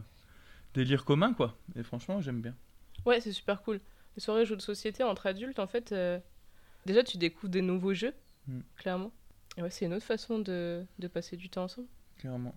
délire 0.74 1.06
commun, 1.06 1.34
quoi. 1.34 1.58
Et 1.76 1.84
franchement, 1.84 2.22
j'aime 2.22 2.42
bien. 2.42 2.54
Ouais 3.06 3.22
c'est 3.22 3.32
super 3.32 3.62
cool. 3.62 3.80
Les 4.16 4.22
soirées 4.22 4.46
jeux 4.46 4.56
de 4.56 4.62
société 4.62 5.04
entre 5.04 5.28
adultes 5.28 5.60
en 5.60 5.68
fait. 5.68 5.92
euh, 5.92 6.20
Déjà 6.86 7.04
tu 7.04 7.18
découvres 7.18 7.50
des 7.52 7.62
nouveaux 7.62 7.94
jeux. 7.94 8.14
Mm. 8.48 8.60
Clairement. 8.78 9.12
Et 9.58 9.62
ouais 9.62 9.70
c'est 9.70 9.86
une 9.86 9.94
autre 9.94 10.06
façon 10.06 10.40
de, 10.40 10.86
de 11.00 11.08
passer 11.08 11.38
du 11.38 11.50
temps 11.50 11.64
ensemble. 11.64 11.88
Clairement. 12.18 12.56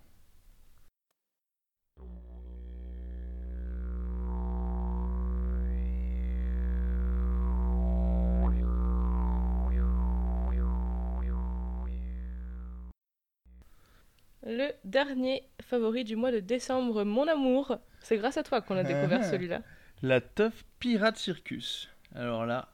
Le 14.47 14.69
dernier 14.85 15.43
favori 15.61 16.05
du 16.05 16.17
mois 16.17 16.31
de 16.31 16.41
décembre, 16.41 17.05
mon 17.05 17.27
amour. 17.27 17.79
C'est 18.01 18.17
grâce 18.17 18.37
à 18.39 18.43
toi 18.43 18.61
qu'on 18.61 18.77
a 18.77 18.85
découvert 18.85 19.21
Ah. 19.23 19.31
celui-là. 19.31 19.63
La 20.03 20.21
Tough 20.21 20.53
Pirate 20.79 21.17
Circus. 21.17 21.89
Alors 22.15 22.47
là, 22.47 22.69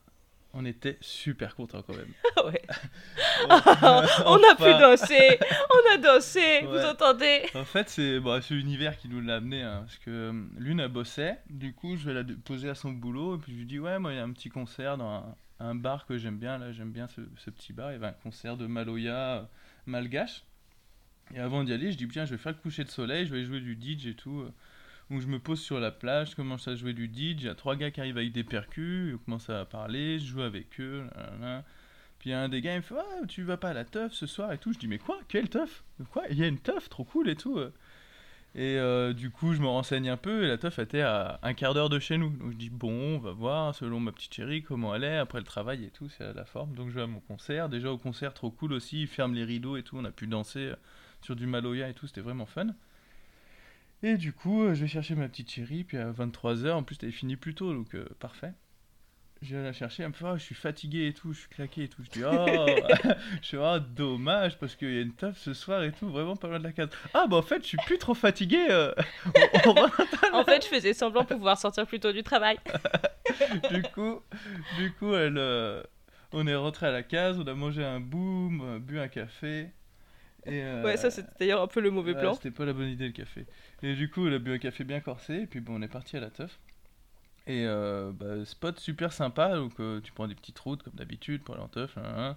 on 0.52 0.64
était 0.64 0.98
super 1.00 1.56
contents 1.56 1.82
quand 1.82 1.96
même. 1.96 2.12
Ah 2.36 2.46
ouais. 2.46 2.62
on 4.26 4.36
a 4.36 4.54
pu 4.56 4.78
danser, 4.80 5.38
on 5.70 5.94
a 5.94 5.98
dansé, 5.98 6.60
vous 6.66 6.78
entendez 6.78 7.42
En 7.54 7.64
fait, 7.64 7.88
c'est 7.88 8.20
bah, 8.20 8.40
c'est 8.42 8.54
l'univers 8.54 8.96
qui 8.96 9.08
nous 9.08 9.20
l'a 9.20 9.36
amené. 9.36 9.62
hein, 9.62 9.80
parce 9.80 9.98
que 9.98 10.10
euh, 10.10 10.42
l'une, 10.58 10.80
elle 10.80 10.88
bossait. 10.92 11.38
Du 11.50 11.72
coup, 11.72 11.96
je 11.96 12.04
vais 12.10 12.14
la 12.14 12.24
poser 12.44 12.68
à 12.68 12.74
son 12.74 12.90
boulot. 12.92 13.36
Et 13.36 13.38
puis, 13.38 13.52
je 13.52 13.58
lui 13.58 13.66
dis 13.66 13.78
Ouais, 13.78 13.98
moi, 13.98 14.12
il 14.12 14.16
y 14.16 14.20
a 14.20 14.24
un 14.24 14.32
petit 14.32 14.48
concert 14.50 14.96
dans 14.96 15.10
un, 15.10 15.34
un 15.60 15.74
bar 15.74 16.06
que 16.06 16.18
j'aime 16.18 16.38
bien. 16.38 16.58
Là, 16.58 16.72
j'aime 16.72 16.92
bien 16.92 17.08
ce, 17.08 17.22
ce 17.36 17.50
petit 17.50 17.72
bar. 17.72 17.90
Il 17.90 17.94
y 17.94 17.96
avait 17.96 18.06
un 18.06 18.12
concert 18.12 18.56
de 18.56 18.66
Maloya 18.66 19.16
euh, 19.38 19.42
malgache. 19.86 20.44
Et 21.34 21.40
avant 21.40 21.64
d'y 21.64 21.72
aller, 21.72 21.90
je 21.90 21.96
dis 21.96 22.06
Tiens, 22.06 22.26
je 22.26 22.32
vais 22.32 22.38
faire 22.38 22.52
le 22.52 22.58
coucher 22.58 22.84
de 22.84 22.90
soleil. 22.90 23.26
Je 23.26 23.34
vais 23.34 23.44
jouer 23.44 23.60
du 23.60 23.74
DJ 23.80 24.08
et 24.08 24.14
tout. 24.14 24.40
euh. 24.42 24.52
Donc, 25.10 25.20
je 25.20 25.26
me 25.26 25.38
pose 25.38 25.60
sur 25.60 25.78
la 25.80 25.90
plage. 25.90 26.30
Je 26.30 26.36
commence 26.36 26.66
à 26.68 26.74
jouer 26.76 26.92
du 26.94 27.06
DJ. 27.06 27.32
Il 27.32 27.42
y 27.44 27.48
a 27.48 27.54
trois 27.54 27.76
gars 27.76 27.90
qui 27.90 28.00
arrivent 28.00 28.16
avec 28.18 28.32
des 28.32 28.44
percus. 28.44 29.12
Ils 29.12 29.18
commencent 29.24 29.50
à 29.50 29.64
parler. 29.64 30.18
Je 30.18 30.26
joue 30.26 30.42
avec 30.42 30.80
eux. 30.80 31.04
là. 31.40 31.64
Puis 32.18 32.32
un 32.32 32.48
des 32.48 32.62
gars, 32.62 32.72
il 32.74 32.78
me 32.78 32.82
fait 32.82 32.94
Ah, 32.98 33.26
tu 33.28 33.42
vas 33.42 33.58
pas 33.58 33.70
à 33.70 33.74
la 33.74 33.84
teuf 33.84 34.12
ce 34.14 34.26
soir 34.26 34.50
et 34.52 34.58
tout. 34.58 34.72
Je 34.72 34.78
dis 34.78 34.88
Mais 34.88 34.98
quoi? 34.98 35.18
Quelle 35.28 35.48
teuf? 35.50 35.84
Quoi? 36.10 36.22
Il 36.30 36.38
y 36.38 36.42
a 36.42 36.46
une 36.46 36.58
teuf 36.58 36.88
trop 36.88 37.04
cool 37.04 37.28
et 37.28 37.36
tout. 37.36 37.58
euh. 37.58 37.70
Et 38.56 38.78
euh, 38.78 39.12
du 39.12 39.30
coup, 39.30 39.52
je 39.52 39.60
me 39.60 39.66
renseigne 39.66 40.08
un 40.08 40.16
peu 40.16 40.44
et 40.44 40.46
la 40.46 40.56
teuf 40.56 40.78
était 40.78 41.00
à 41.00 41.40
un 41.42 41.54
quart 41.54 41.74
d'heure 41.74 41.88
de 41.88 41.98
chez 41.98 42.16
nous. 42.16 42.30
Donc 42.30 42.52
je 42.52 42.56
dis 42.56 42.70
Bon, 42.70 43.16
on 43.16 43.18
va 43.18 43.32
voir 43.32 43.74
selon 43.74 43.98
ma 44.00 44.12
petite 44.12 44.32
chérie 44.32 44.62
comment 44.62 44.94
elle 44.94 45.04
est. 45.04 45.18
Après 45.18 45.38
le 45.38 45.44
travail 45.44 45.84
et 45.84 45.90
tout, 45.90 46.08
c'est 46.08 46.32
la 46.32 46.44
forme. 46.46 46.72
Donc 46.74 46.88
je 46.88 46.94
vais 46.94 47.02
à 47.02 47.06
mon 47.06 47.20
concert. 47.20 47.68
Déjà 47.68 47.90
au 47.90 47.98
concert, 47.98 48.32
trop 48.32 48.50
cool 48.50 48.72
aussi. 48.72 49.02
Ils 49.02 49.06
ferment 49.08 49.34
les 49.34 49.44
rideaux 49.44 49.76
et 49.76 49.82
tout. 49.82 49.98
On 49.98 50.04
a 50.04 50.12
pu 50.12 50.26
danser 50.28 50.60
euh, 50.60 50.76
sur 51.20 51.34
du 51.36 51.46
Maloya 51.46 51.88
et 51.88 51.94
tout. 51.94 52.06
C'était 52.06 52.20
vraiment 52.22 52.46
fun. 52.46 52.68
Et 54.04 54.18
du 54.18 54.34
coup, 54.34 54.64
euh, 54.64 54.74
je 54.74 54.82
vais 54.82 54.86
chercher 54.88 55.14
ma 55.14 55.28
petite 55.28 55.50
chérie. 55.50 55.82
Puis 55.82 55.96
à 55.96 56.12
23h, 56.12 56.72
en 56.72 56.82
plus, 56.82 56.96
t'avais 56.98 57.10
fini 57.10 57.36
plus 57.36 57.54
tôt. 57.54 57.72
Donc 57.72 57.94
euh, 57.94 58.06
parfait. 58.20 58.52
Je 59.40 59.56
vais 59.56 59.62
la 59.62 59.72
chercher, 59.72 60.02
elle 60.02 60.10
me 60.10 60.14
fait 60.14 60.24
Ah, 60.26 60.36
je 60.36 60.42
suis 60.42 60.54
fatigué 60.54 61.06
et 61.08 61.12
tout, 61.12 61.32
je 61.32 61.40
suis 61.40 61.48
claqué 61.48 61.84
et 61.84 61.88
tout. 61.88 62.02
Je 62.04 62.10
dis 62.10 62.22
oh, 62.24 62.76
je 63.42 63.46
suis 63.46 63.58
ah, 63.58 63.78
dommage 63.78 64.58
parce 64.58 64.74
qu'il 64.76 64.92
y 64.92 64.98
a 64.98 65.00
une 65.02 65.12
taf 65.14 65.38
ce 65.38 65.54
soir 65.54 65.82
et 65.82 65.92
tout, 65.92 66.08
vraiment 66.08 66.36
pas 66.36 66.48
loin 66.48 66.58
de 66.58 66.64
la 66.64 66.72
case. 66.72 66.88
Ah 67.14 67.26
bah 67.26 67.38
en 67.38 67.42
fait, 67.42 67.62
je 67.62 67.68
suis 67.68 67.78
plus 67.86 67.98
trop 67.98 68.14
fatigué. 68.14 68.66
euh. 68.70 68.92
On- 69.66 69.70
on 69.70 69.72
rentre. 69.74 70.00
En 70.34 70.44
fait, 70.44 70.62
je 70.64 70.68
faisais 70.68 70.92
semblant 70.94 71.24
pouvoir 71.24 71.58
sortir 71.58 71.86
plus 71.86 72.00
tôt 72.00 72.12
du 72.12 72.22
travail. 72.22 72.58
du 73.70 73.82
coup, 73.82 74.20
du 74.78 74.92
coup, 74.92 75.14
elle, 75.14 75.38
euh, 75.38 75.82
on 76.32 76.46
est 76.46 76.54
rentré 76.54 76.86
à 76.86 76.90
la 76.92 77.02
case, 77.02 77.38
on 77.38 77.46
a 77.46 77.54
mangé 77.54 77.84
un 77.84 78.00
boom, 78.00 78.60
euh, 78.62 78.78
bu 78.78 78.98
un 78.98 79.08
café. 79.08 79.70
Et, 80.46 80.62
euh, 80.62 80.82
Ouais, 80.84 80.96
ça 80.96 81.10
c'était 81.10 81.28
d'ailleurs 81.40 81.62
un 81.62 81.66
peu 81.66 81.80
le 81.80 81.90
mauvais 81.90 82.12
ouais, 82.14 82.20
plan. 82.20 82.34
C'était 82.34 82.50
pas 82.50 82.64
la 82.64 82.72
bonne 82.72 82.88
idée 82.88 83.06
le 83.06 83.12
café. 83.12 83.46
Et 83.82 83.94
du 83.94 84.10
coup, 84.10 84.26
on 84.26 84.32
a 84.32 84.38
bu 84.38 84.52
un 84.54 84.58
café 84.58 84.84
bien 84.84 85.00
corsé, 85.00 85.34
et 85.42 85.46
puis 85.46 85.60
bon, 85.60 85.76
on 85.76 85.82
est 85.82 85.88
parti 85.88 86.16
à 86.16 86.20
la 86.20 86.30
teuf. 86.30 86.58
Et 87.46 87.64
euh, 87.66 88.12
bah, 88.12 88.44
spot 88.44 88.78
super 88.80 89.12
sympa, 89.12 89.54
donc 89.56 89.72
euh, 89.80 90.00
tu 90.00 90.12
prends 90.12 90.26
des 90.28 90.34
petites 90.34 90.58
routes 90.58 90.82
comme 90.82 90.94
d'habitude 90.94 91.42
pour 91.42 91.54
aller 91.54 91.64
en 91.64 91.68
teuf. 91.68 91.96
hein, 91.98 92.02
hein. 92.16 92.36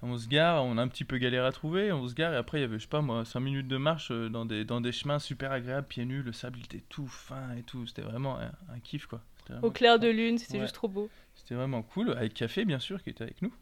On 0.00 0.16
se 0.16 0.28
gare, 0.28 0.64
on 0.64 0.78
a 0.78 0.82
un 0.82 0.88
petit 0.88 1.04
peu 1.04 1.18
galéré 1.18 1.44
à 1.46 1.52
trouver, 1.52 1.90
on 1.92 2.06
se 2.06 2.14
gare, 2.14 2.32
et 2.32 2.36
après 2.36 2.58
il 2.58 2.60
y 2.62 2.64
avait, 2.64 2.78
je 2.78 2.84
sais 2.84 2.88
pas 2.88 3.00
moi, 3.02 3.24
5 3.24 3.40
minutes 3.40 3.66
de 3.68 3.76
marche 3.78 4.12
dans 4.12 4.44
des, 4.46 4.64
dans 4.64 4.80
des 4.80 4.92
chemins 4.92 5.18
super 5.18 5.50
agréables, 5.50 5.88
pieds 5.88 6.04
nus, 6.04 6.22
le 6.22 6.32
sable 6.32 6.58
il 6.60 6.64
était 6.66 6.84
tout 6.88 7.08
fin 7.08 7.54
et 7.56 7.62
tout, 7.64 7.84
c'était 7.86 8.02
vraiment 8.02 8.38
un, 8.38 8.52
un 8.72 8.78
kiff 8.80 9.06
quoi. 9.06 9.20
Au 9.62 9.70
clair 9.72 9.98
de 9.98 10.06
lune, 10.08 10.38
c'était 10.38 10.54
Ouais. 10.54 10.60
juste 10.60 10.74
trop 10.76 10.88
beau. 10.88 11.10
c'était 11.34 11.56
vraiment 11.56 11.82
cool, 11.82 12.12
avec 12.12 12.32
Café 12.34 12.64
bien 12.64 12.78
sûr 12.78 13.02
qui 13.02 13.10
était 13.10 13.24
avec 13.24 13.42
nous. 13.42 13.52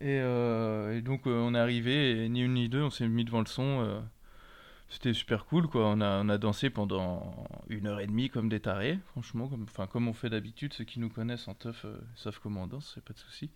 Et, 0.00 0.18
euh, 0.20 0.96
et 0.96 1.02
donc 1.02 1.26
euh, 1.26 1.30
on 1.40 1.54
est 1.54 1.58
arrivé, 1.58 2.24
et 2.24 2.28
ni 2.28 2.40
une 2.42 2.54
ni 2.54 2.68
deux, 2.68 2.82
on 2.82 2.90
s'est 2.90 3.08
mis 3.08 3.24
devant 3.24 3.40
le 3.40 3.46
son. 3.46 3.82
euh, 3.84 4.00
c'était 4.88 5.14
super 5.14 5.46
cool 5.46 5.68
quoi. 5.68 5.86
On 5.88 6.00
a, 6.00 6.22
on 6.22 6.28
a 6.30 6.38
dansé 6.38 6.70
pendant 6.70 7.34
une 7.68 7.86
heure 7.88 8.00
et 8.00 8.06
demie 8.08 8.30
comme 8.30 8.48
des 8.48 8.60
tarés, 8.60 8.98
franchement, 9.12 9.48
comme, 9.48 9.64
enfin, 9.64 9.86
comme 9.86 10.08
on 10.08 10.12
fait 10.14 10.30
d'habitude. 10.30 10.72
Ceux 10.74 10.84
qui 10.84 11.00
nous 11.00 11.10
connaissent 11.10 11.48
en 11.48 11.54
teuf 11.54 11.86
savent 12.16 12.40
comment 12.42 12.64
on 12.64 12.66
danse, 12.68 12.92
c'est 12.94 13.04
pas 13.04 13.12
de 13.14 13.18
souci. 13.18 13.50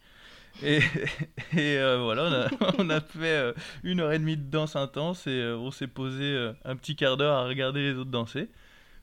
Et, 0.62 0.78
et 1.54 1.78
euh, 1.78 1.98
voilà, 2.02 2.24
on 2.60 2.66
a, 2.66 2.74
on 2.78 2.90
a 2.90 3.00
fait 3.00 3.24
euh, 3.36 3.52
une 3.84 4.00
heure 4.00 4.12
et 4.12 4.18
demie 4.20 4.36
de 4.36 4.50
danse 4.50 4.76
intense 4.76 5.26
et 5.26 5.30
euh, 5.32 5.56
on 5.58 5.70
s'est 5.72 5.88
posé 5.88 6.52
un 6.64 6.76
petit 6.76 6.96
quart 6.96 7.16
d'heure 7.16 7.36
à 7.36 7.46
regarder 7.46 7.82
les 7.82 7.98
autres 7.98 8.10
danser. 8.12 8.50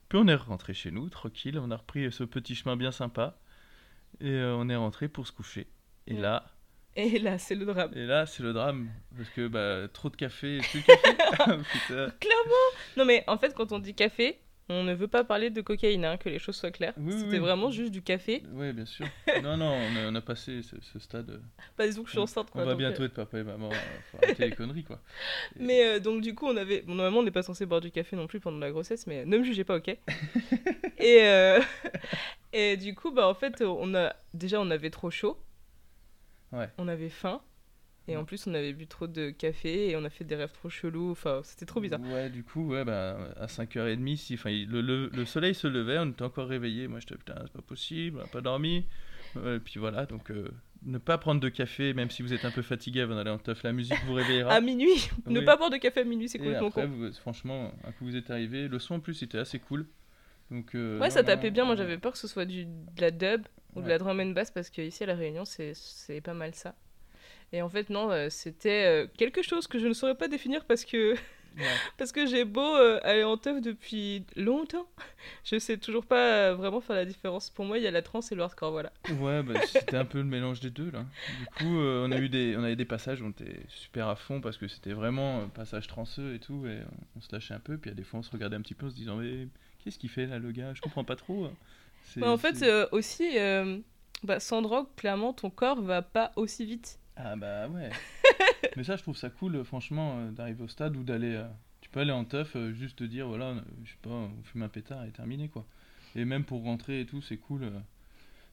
Puis 0.08 0.18
on 0.18 0.28
est 0.28 0.34
rentré 0.36 0.74
chez 0.74 0.90
nous, 0.92 1.08
tranquille. 1.10 1.58
On 1.60 1.70
a 1.72 1.76
repris 1.78 2.12
ce 2.12 2.24
petit 2.24 2.54
chemin 2.54 2.76
bien 2.76 2.92
sympa. 2.92 3.38
Et 4.20 4.40
on 4.42 4.68
est 4.68 4.76
rentré 4.76 5.08
pour 5.08 5.26
se 5.26 5.32
coucher. 5.32 5.68
Et 6.06 6.14
Ouais. 6.14 6.20
là, 6.20 6.46
Et 6.96 7.18
là, 7.18 7.38
c'est 7.38 7.54
le 7.54 7.64
drame. 7.64 7.90
et 7.94 8.04
là 8.06 8.26
c'est 8.26 8.42
le 8.42 8.52
drame. 8.52 8.88
Parce 9.16 9.30
que 9.30 9.48
bah, 9.48 9.88
trop 9.92 10.10
de 10.10 10.16
café 10.16 10.56
et 10.56 10.60
plus 10.60 10.80
de 10.80 10.86
café. 10.86 11.56
Putain. 11.88 12.12
Non 12.96 13.04
mais 13.04 13.24
en 13.26 13.38
fait, 13.38 13.54
quand 13.54 13.72
on 13.72 13.78
dit 13.78 13.94
café, 13.94 14.38
on 14.68 14.84
ne 14.84 14.94
veut 14.94 15.08
pas 15.08 15.24
parler 15.24 15.50
de 15.50 15.60
cocaïne, 15.60 16.04
hein, 16.04 16.16
que 16.16 16.28
les 16.28 16.38
choses 16.38 16.56
soient 16.56 16.70
claires. 16.70 16.94
Oui, 16.96 17.12
oui, 17.12 17.18
C'était 17.20 17.32
oui. 17.32 17.38
vraiment 17.38 17.70
juste 17.70 17.90
du 17.92 18.00
café. 18.02 18.42
Ouais, 18.52 18.72
bien 18.72 18.86
sûr. 18.86 19.06
Non, 19.42 19.56
non, 19.56 19.72
on 19.72 19.96
a, 19.96 20.10
on 20.10 20.14
a 20.14 20.20
passé 20.20 20.62
ce, 20.62 20.76
ce 20.80 20.98
stade. 20.98 21.40
Pas 21.76 21.86
disons 21.86 22.02
que 22.02 22.08
je 22.08 22.12
suis 22.12 22.20
enceinte 22.20 22.50
quoi. 22.50 22.62
on 22.62 22.66
va 22.66 22.74
bientôt 22.74 23.02
euh, 23.02 23.06
être 23.06 23.14
papa 23.14 23.38
et 23.38 23.42
maman. 23.42 23.70
euh, 23.70 23.74
Faut 24.10 24.18
arrêter 24.22 24.44
les 24.46 24.54
conneries, 24.54 24.84
quoi. 24.84 25.00
Mais 25.58 25.84
euh, 25.86 25.98
donc 25.98 26.20
du 26.22 26.34
coup, 26.34 26.46
on 26.46 26.56
avait. 26.56 26.82
Bon, 26.82 26.94
normalement, 26.94 27.18
on 27.20 27.22
n'est 27.24 27.30
pas 27.30 27.42
censé 27.42 27.66
boire 27.66 27.80
du 27.80 27.90
café 27.90 28.16
non 28.16 28.26
plus 28.26 28.38
pendant 28.40 28.58
la 28.58 28.70
grossesse, 28.70 29.06
mais 29.06 29.24
ne 29.24 29.38
me 29.38 29.44
jugez 29.44 29.64
pas, 29.64 29.76
ok. 29.76 29.88
et 30.98 31.18
euh, 31.22 31.60
et 32.52 32.76
du 32.76 32.94
coup, 32.94 33.10
bah 33.10 33.26
en 33.28 33.34
fait, 33.34 33.62
on 33.62 33.94
a 33.94 34.14
déjà 34.34 34.60
on 34.60 34.70
avait 34.70 34.90
trop 34.90 35.10
chaud. 35.10 35.38
Ouais. 36.52 36.68
On 36.78 36.88
avait 36.88 37.08
faim. 37.08 37.40
Et 38.08 38.16
en 38.16 38.24
plus, 38.24 38.48
on 38.48 38.54
avait 38.54 38.72
bu 38.72 38.88
trop 38.88 39.06
de 39.06 39.30
café 39.30 39.90
et 39.90 39.96
on 39.96 40.04
a 40.04 40.10
fait 40.10 40.24
des 40.24 40.34
rêves 40.34 40.50
trop 40.50 40.68
chelous. 40.68 41.12
Enfin, 41.12 41.40
c'était 41.44 41.66
trop 41.66 41.80
bizarre. 41.80 42.00
Ouais, 42.00 42.28
du 42.30 42.42
coup, 42.42 42.66
ouais, 42.72 42.84
bah, 42.84 43.16
à 43.36 43.46
5h30, 43.46 44.16
si, 44.16 44.34
il- 44.46 44.68
le, 44.68 44.80
le- 44.80 45.08
le 45.14 45.24
soleil 45.24 45.54
se 45.54 45.68
levait, 45.68 45.98
on 46.00 46.10
était 46.10 46.22
encore 46.24 46.48
réveillés. 46.48 46.88
Moi, 46.88 46.98
j'étais 46.98 47.14
putain, 47.14 47.36
c'est 47.44 47.52
pas 47.52 47.62
possible, 47.62 48.18
on 48.18 48.22
n'a 48.22 48.26
pas 48.26 48.40
dormi. 48.40 48.86
Et 49.36 49.60
puis 49.60 49.78
voilà, 49.78 50.04
donc 50.04 50.30
euh, 50.32 50.48
ne 50.82 50.98
pas 50.98 51.16
prendre 51.16 51.40
de 51.40 51.48
café, 51.48 51.94
même 51.94 52.10
si 52.10 52.22
vous 52.22 52.34
êtes 52.34 52.44
un 52.44 52.50
peu 52.50 52.60
fatigué 52.60 53.00
avant 53.02 53.14
d'aller 53.14 53.30
en 53.30 53.38
teuf, 53.38 53.62
la 53.62 53.72
musique 53.72 53.96
vous 54.04 54.14
réveillera. 54.14 54.52
À 54.54 54.60
minuit, 54.60 55.08
ne 55.26 55.40
pas 55.40 55.56
boire 55.56 55.70
de 55.70 55.76
café 55.76 56.00
à 56.00 56.04
minuit, 56.04 56.28
c'est 56.28 56.38
complètement 56.38 56.68
après, 56.68 56.82
con. 56.82 56.88
vous- 56.90 57.12
franchement, 57.14 57.72
un 57.84 57.92
coup 57.92 58.04
vous 58.04 58.16
êtes 58.16 58.30
arrivé, 58.32 58.66
le 58.68 58.78
son 58.80 58.96
en 58.96 59.00
plus 59.00 59.22
était 59.22 59.38
assez 59.38 59.58
cool. 59.60 59.86
Donc, 60.50 60.74
euh, 60.74 60.98
Ouais, 60.98 61.06
non, 61.06 61.10
ça 61.14 61.22
non, 61.22 61.28
tapait 61.28 61.50
bien. 61.52 61.64
Moi, 61.64 61.76
j'avais 61.76 61.96
peur 61.98 62.12
que 62.12 62.18
ce 62.18 62.26
soit 62.28 62.44
du, 62.44 62.66
de 62.66 63.00
la 63.00 63.10
dub 63.10 63.46
ou 63.74 63.82
de 63.82 63.88
la 63.88 63.98
drum 63.98 64.20
and 64.20 64.30
bass 64.30 64.50
parce 64.50 64.70
que 64.70 64.82
ici 64.82 65.02
à 65.02 65.06
La 65.06 65.14
Réunion, 65.14 65.44
c'est 65.44 66.20
pas 66.22 66.34
mal 66.34 66.54
ça. 66.54 66.74
Et 67.52 67.60
en 67.60 67.68
fait, 67.68 67.90
non, 67.90 68.10
euh, 68.10 68.28
c'était 68.30 68.86
euh, 68.86 69.06
quelque 69.16 69.42
chose 69.42 69.66
que 69.66 69.78
je 69.78 69.86
ne 69.86 69.92
saurais 69.92 70.14
pas 70.14 70.26
définir 70.26 70.64
parce 70.64 70.86
que, 70.86 71.12
ouais. 71.58 71.64
parce 71.98 72.10
que 72.10 72.26
j'ai 72.26 72.46
beau 72.46 72.76
euh, 72.76 72.98
aller 73.02 73.24
en 73.24 73.36
teuf 73.36 73.60
depuis 73.60 74.24
longtemps. 74.36 74.86
Je 75.44 75.58
sais 75.58 75.76
toujours 75.76 76.06
pas 76.06 76.48
euh, 76.48 76.54
vraiment 76.54 76.80
faire 76.80 76.96
la 76.96 77.04
différence. 77.04 77.50
Pour 77.50 77.66
moi, 77.66 77.76
il 77.76 77.84
y 77.84 77.86
a 77.86 77.90
la 77.90 78.00
trance 78.00 78.32
et 78.32 78.34
le 78.34 78.42
hardcore, 78.42 78.72
voilà. 78.72 78.90
Ouais, 79.18 79.42
bah, 79.42 79.60
c'était 79.66 79.98
un 79.98 80.06
peu 80.06 80.18
le 80.18 80.24
mélange 80.24 80.60
des 80.60 80.70
deux 80.70 80.90
là. 80.90 81.04
Du 81.40 81.46
coup, 81.56 81.78
euh, 81.78 82.06
on 82.08 82.12
a 82.12 82.18
eu 82.18 82.30
des, 82.30 82.56
on 82.56 82.64
avait 82.64 82.76
des 82.76 82.86
passages 82.86 83.20
où 83.20 83.26
on 83.26 83.30
était 83.30 83.60
super 83.68 84.08
à 84.08 84.16
fond 84.16 84.40
parce 84.40 84.56
que 84.56 84.66
c'était 84.66 84.94
vraiment 84.94 85.42
un 85.42 85.48
passage 85.48 85.86
transeux 85.88 86.34
et 86.34 86.38
tout, 86.38 86.66
et 86.66 86.78
on, 86.90 87.18
on 87.18 87.20
se 87.20 87.28
lâchait 87.32 87.52
un 87.52 87.60
peu. 87.60 87.76
Puis 87.76 87.90
a 87.90 87.94
des 87.94 88.02
fois, 88.02 88.20
on 88.20 88.22
se 88.22 88.30
regardait 88.30 88.56
un 88.56 88.62
petit 88.62 88.74
peu 88.74 88.86
en 88.86 88.90
se 88.90 88.94
disant, 88.94 89.16
mais 89.16 89.46
qu'est-ce 89.84 89.98
qu'il 89.98 90.10
fait 90.10 90.26
là, 90.26 90.38
le 90.38 90.52
gars? 90.52 90.72
Je 90.72 90.80
comprends 90.80 91.04
pas 91.04 91.16
trop. 91.16 91.50
Mais 92.16 92.26
en 92.26 92.36
fait, 92.36 92.62
euh, 92.62 92.86
aussi, 92.92 93.38
euh, 93.38 93.78
bah, 94.22 94.40
sans 94.40 94.62
drogue, 94.62 94.86
clairement, 94.96 95.32
ton 95.32 95.50
corps 95.50 95.80
va 95.80 96.02
pas 96.02 96.32
aussi 96.36 96.66
vite. 96.66 96.98
Ah 97.16 97.36
bah 97.36 97.68
ouais. 97.68 97.90
Mais 98.76 98.84
ça, 98.84 98.96
je 98.96 99.02
trouve 99.02 99.16
ça 99.16 99.30
cool, 99.30 99.56
euh, 99.56 99.64
franchement, 99.64 100.18
euh, 100.18 100.30
d'arriver 100.30 100.64
au 100.64 100.68
stade 100.68 100.96
ou 100.96 101.04
d'aller. 101.04 101.42
tu 101.80 101.90
peux 101.90 102.00
aller 102.00 102.12
en 102.12 102.24
teuf, 102.24 102.56
juste 102.72 102.98
te 102.98 103.04
dire, 103.04 103.28
voilà, 103.28 103.54
je 103.84 103.90
sais 103.90 103.98
pas, 104.02 104.10
on 104.10 104.42
fume 104.44 104.62
un 104.62 104.68
pétard 104.68 105.04
et 105.04 105.10
terminé 105.10 105.48
quoi. 105.48 105.66
Et 106.14 106.24
même 106.24 106.44
pour 106.44 106.62
rentrer 106.62 107.00
et 107.00 107.06
tout, 107.06 107.22
c'est 107.22 107.38
cool. 107.38 107.70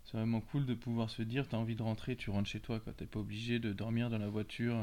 c'est 0.05 0.17
vraiment 0.17 0.41
cool 0.41 0.65
de 0.65 0.73
pouvoir 0.73 1.09
se 1.09 1.21
dire, 1.21 1.47
t'as 1.47 1.57
envie 1.57 1.75
de 1.75 1.83
rentrer, 1.83 2.15
tu 2.15 2.29
rentres 2.29 2.49
chez 2.49 2.59
toi 2.59 2.79
quoi. 2.79 2.93
T'es 2.93 3.05
pas 3.05 3.19
obligé 3.19 3.59
de 3.59 3.73
dormir 3.73 4.09
dans 4.09 4.17
la 4.17 4.29
voiture. 4.29 4.77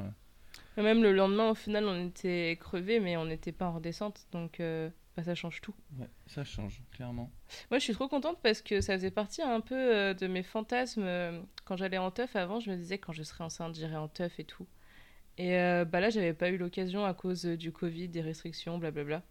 Et 0.76 0.82
Même 0.82 1.02
le 1.02 1.12
lendemain, 1.12 1.50
au 1.50 1.54
final, 1.54 1.86
on 1.86 2.08
était 2.08 2.56
crevés, 2.60 3.00
mais 3.00 3.16
on 3.16 3.24
n'était 3.24 3.52
pas 3.52 3.66
en 3.66 3.74
redescente. 3.74 4.26
Donc, 4.32 4.60
euh, 4.60 4.90
bah, 5.16 5.22
ça 5.24 5.34
change 5.34 5.60
tout. 5.60 5.74
Ouais, 5.98 6.08
ça 6.26 6.44
change, 6.44 6.82
clairement. 6.92 7.30
Moi, 7.70 7.78
je 7.78 7.84
suis 7.84 7.92
trop 7.94 8.08
contente 8.08 8.38
parce 8.42 8.62
que 8.62 8.80
ça 8.80 8.94
faisait 8.94 9.10
partie 9.10 9.42
un 9.42 9.60
peu 9.60 9.74
euh, 9.74 10.14
de 10.14 10.26
mes 10.26 10.42
fantasmes. 10.42 11.02
euh, 11.04 11.40
Quand 11.64 11.76
j'allais 11.76 11.98
en 11.98 12.10
teuf 12.10 12.36
avant, 12.36 12.60
je 12.60 12.70
me 12.70 12.76
disais 12.76 12.98
quand 12.98 13.12
je 13.12 13.22
serai 13.22 13.44
enceinte, 13.44 13.74
j'irai 13.74 13.96
en 13.96 14.08
teuf 14.08 14.38
et 14.40 14.44
tout. 14.44 14.66
Et 15.38 15.56
euh, 15.58 15.84
bah 15.84 16.00
là, 16.00 16.08
j'avais 16.10 16.32
pas 16.32 16.48
eu 16.48 16.56
l'occasion 16.56 17.04
à 17.04 17.12
cause 17.12 17.44
du 17.44 17.70
Covid, 17.72 18.08
des 18.08 18.22
restrictions, 18.22 18.78
blablabla. 18.78 19.22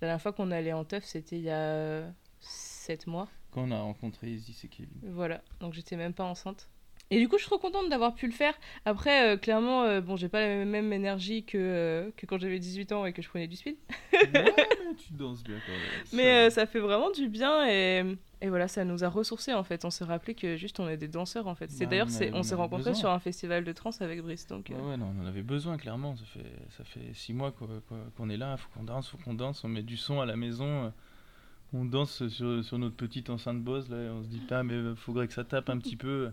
La 0.00 0.06
dernière 0.08 0.22
fois 0.22 0.32
qu'on 0.32 0.50
allait 0.50 0.72
en 0.72 0.84
teuf, 0.86 1.04
c'était 1.04 1.36
il 1.36 1.42
y 1.42 1.50
a 1.50 2.10
7 2.40 3.06
mois. 3.06 3.28
Quand 3.50 3.64
on 3.64 3.70
a 3.70 3.80
rencontré 3.80 4.28
Izzy 4.30 4.56
et 4.64 4.68
Kevin. 4.68 4.96
Voilà, 5.02 5.42
donc 5.60 5.74
j'étais 5.74 5.96
même 5.96 6.14
pas 6.14 6.24
enceinte. 6.24 6.69
Et 7.12 7.18
du 7.18 7.28
coup, 7.28 7.36
je 7.38 7.42
suis 7.42 7.48
trop 7.50 7.58
contente 7.58 7.88
d'avoir 7.88 8.14
pu 8.14 8.26
le 8.26 8.32
faire. 8.32 8.54
Après, 8.84 9.34
euh, 9.34 9.36
clairement, 9.36 9.82
euh, 9.82 10.00
bon, 10.00 10.14
j'ai 10.16 10.28
pas 10.28 10.40
la 10.46 10.64
même 10.64 10.92
énergie 10.92 11.42
que, 11.44 11.58
euh, 11.58 12.10
que 12.16 12.24
quand 12.24 12.38
j'avais 12.38 12.60
18 12.60 12.92
ans 12.92 13.04
et 13.04 13.12
que 13.12 13.20
je 13.20 13.28
prenais 13.28 13.48
du 13.48 13.56
speed. 13.56 13.76
ouais, 14.12 14.20
mais 14.32 14.94
tu 14.96 15.12
danses 15.14 15.42
bien 15.42 15.56
quand 15.66 15.72
même. 15.72 16.04
Mais 16.12 16.50
ça 16.50 16.66
fait 16.66 16.78
vraiment 16.78 17.10
du 17.10 17.28
bien 17.28 17.66
et, 17.68 18.04
et 18.40 18.48
voilà, 18.48 18.68
ça 18.68 18.84
nous 18.84 19.02
a 19.02 19.08
ressourcés 19.08 19.52
en 19.54 19.64
fait. 19.64 19.84
On 19.84 19.90
s'est 19.90 20.04
rappelé 20.04 20.34
que 20.34 20.56
juste 20.56 20.78
on 20.78 20.88
est 20.88 20.96
des 20.96 21.08
danseurs 21.08 21.48
en 21.48 21.56
fait. 21.56 21.68
C'est 21.72 21.84
Bah, 21.86 21.90
d'ailleurs, 21.90 22.06
on 22.32 22.44
s'est 22.44 22.54
rencontrés 22.54 22.90
besoin. 22.90 22.94
sur 22.94 23.10
un 23.10 23.18
festival 23.18 23.64
de 23.64 23.72
trance 23.72 24.00
avec 24.02 24.22
Brice. 24.22 24.46
Donc, 24.46 24.68
Ouais, 24.70 24.76
ouais, 24.90 24.96
non, 24.96 25.12
on 25.18 25.24
en 25.24 25.26
avait 25.26 25.42
besoin, 25.42 25.78
clairement. 25.78 26.14
Ça 26.14 26.24
fait, 26.26 26.52
ça 26.76 26.84
fait 26.84 27.12
six 27.14 27.32
mois 27.32 27.52
qu'on 28.16 28.30
est 28.30 28.36
là, 28.36 28.56
faut 28.56 28.68
qu'on 28.72 28.84
danse, 28.84 29.08
faut 29.08 29.18
qu'on 29.18 29.34
danse. 29.34 29.64
On 29.64 29.68
met 29.68 29.82
du 29.82 29.96
son 29.96 30.20
à 30.20 30.26
la 30.26 30.36
maison, 30.36 30.92
on 31.72 31.84
danse 31.84 32.28
sur, 32.28 32.64
sur 32.64 32.78
notre 32.78 32.94
petite 32.94 33.30
enceinte 33.30 33.60
Bose, 33.60 33.90
là, 33.90 34.00
et 34.00 34.08
on 34.10 34.22
se 34.22 34.28
dit, 34.28 34.38
pas, 34.38 34.62
mais 34.62 34.94
faudrait 34.94 35.26
que 35.26 35.34
ça 35.34 35.42
tape 35.42 35.70
un 35.70 35.78
petit 35.78 35.96
peu. 35.96 36.30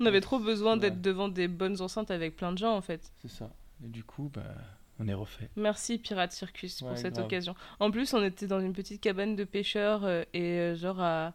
On 0.00 0.06
avait 0.06 0.20
trop 0.20 0.38
besoin 0.38 0.74
Ouais. 0.74 0.80
d'être 0.80 1.00
devant 1.00 1.28
des 1.28 1.48
bonnes 1.48 1.80
enceintes 1.80 2.10
avec 2.10 2.36
plein 2.36 2.52
de 2.52 2.58
gens 2.58 2.74
en 2.76 2.80
fait. 2.82 3.12
C'est 3.22 3.28
ça. 3.30 3.50
Et 3.84 3.88
du 3.88 4.04
coup, 4.04 4.30
bah, 4.32 4.42
on 4.98 5.08
est 5.08 5.14
refait. 5.14 5.48
Merci 5.56 5.98
Pirate 5.98 6.32
Circus 6.32 6.80
pour 6.80 6.96
cette 6.98 7.14
grave. 7.14 7.26
occasion. 7.26 7.54
En 7.78 7.90
plus, 7.90 8.12
on 8.14 8.22
était 8.22 8.46
dans 8.46 8.60
une 8.60 8.72
petite 8.72 9.00
cabane 9.00 9.36
de 9.36 9.44
pêcheurs 9.44 10.04
euh, 10.04 10.22
et 10.34 10.58
euh, 10.58 10.74
genre 10.76 11.00
à, 11.00 11.32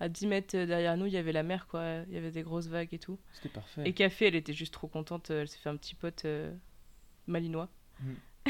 à 0.00 0.08
10 0.08 0.26
mètres 0.28 0.56
derrière 0.56 0.96
nous, 0.96 1.06
il 1.06 1.12
y 1.12 1.16
avait 1.16 1.32
la 1.32 1.42
mer 1.42 1.66
quoi. 1.66 2.02
Il 2.08 2.14
y 2.14 2.16
avait 2.16 2.30
des 2.30 2.42
grosses 2.42 2.68
vagues 2.68 2.92
et 2.92 2.98
tout. 2.98 3.18
C'était 3.32 3.48
parfait. 3.48 3.82
Et 3.84 3.92
Café, 3.92 4.26
elle 4.28 4.36
était 4.36 4.52
juste 4.52 4.72
trop 4.72 4.86
contente. 4.88 5.30
euh, 5.30 5.40
Elle 5.42 5.48
s'est 5.48 5.58
fait 5.58 5.68
un 5.70 5.76
petit 5.76 5.94
pote 5.96 6.24
euh, 6.24 6.52
malinois. 7.26 7.68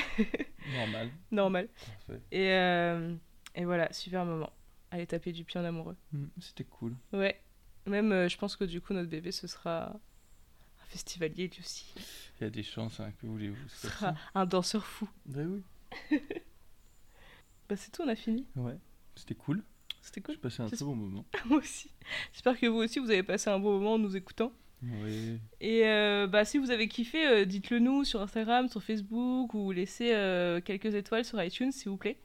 Normal. 0.77 1.11
Normal. 1.31 1.68
Parfait. 2.07 2.20
Et, 2.33 2.53
euh, 2.53 3.14
et 3.55 3.64
voilà, 3.64 3.92
super 3.92 4.24
moment. 4.24 4.53
Aller 4.90 5.07
taper 5.07 5.33
du 5.33 5.44
pied 5.44 5.59
en 5.61 5.64
amoureux. 5.64 5.96
Mm, 6.12 6.24
C'était 6.40 6.64
cool. 6.64 6.94
Ouais. 7.12 7.40
Même, 7.86 8.12
euh, 8.12 8.28
je 8.28 8.36
pense 8.36 8.56
que 8.56 8.64
du 8.64 8.80
coup, 8.80 8.92
notre 8.92 9.08
bébé, 9.08 9.32
ce 9.32 9.46
sera 9.46 9.88
un 9.88 10.86
festivalier 10.88 11.48
lui 11.48 11.60
aussi. 11.60 11.94
Il 12.40 12.44
y 12.44 12.46
a 12.46 12.50
des 12.50 12.62
chances, 12.62 13.00
hein, 13.00 13.12
que 13.20 13.26
voulez-vous. 13.26 13.68
Ce 13.68 13.88
sera 13.88 14.14
un 14.34 14.46
danseur 14.46 14.86
fou. 14.86 15.08
Bah 15.26 15.42
oui. 15.44 15.62
Bah, 17.68 17.76
c'est 17.76 17.90
tout, 17.90 18.00
on 18.02 18.08
a 18.08 18.16
fini. 18.16 18.46
Ouais. 18.56 18.78
C'était 19.14 19.34
cool. 19.34 19.62
C'était 20.00 20.22
cool. 20.22 20.36
J'ai 20.36 20.40
passé 20.40 20.62
un 20.62 20.68
très 20.68 20.84
bon 20.84 20.96
moment. 20.96 21.26
Moi 21.44 21.58
aussi. 21.58 21.90
J'espère 22.32 22.58
que 22.58 22.66
vous 22.66 22.78
aussi, 22.78 22.98
vous 22.98 23.10
avez 23.10 23.22
passé 23.22 23.50
un 23.50 23.58
bon 23.58 23.72
moment 23.72 23.94
en 23.94 23.98
nous 23.98 24.16
écoutant. 24.16 24.52
Oui. 24.82 25.38
Et 25.60 25.86
euh, 25.86 26.26
bah, 26.26 26.44
si 26.44 26.58
vous 26.58 26.70
avez 26.70 26.88
kiffé, 26.88 27.26
euh, 27.26 27.44
dites-le 27.44 27.78
nous 27.78 28.04
sur 28.04 28.22
Instagram, 28.22 28.68
sur 28.68 28.82
Facebook 28.82 29.52
ou 29.54 29.72
laissez 29.72 30.14
euh, 30.14 30.60
quelques 30.60 30.94
étoiles 30.94 31.24
sur 31.24 31.42
iTunes, 31.42 31.72
s'il 31.72 31.90
vous 31.90 31.96
plaît. 31.96 32.18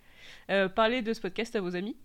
Parlez 0.76 1.02
de 1.02 1.14
ce 1.14 1.20
podcast 1.20 1.56
à 1.56 1.62
vos 1.62 1.76
amis. 1.76 1.98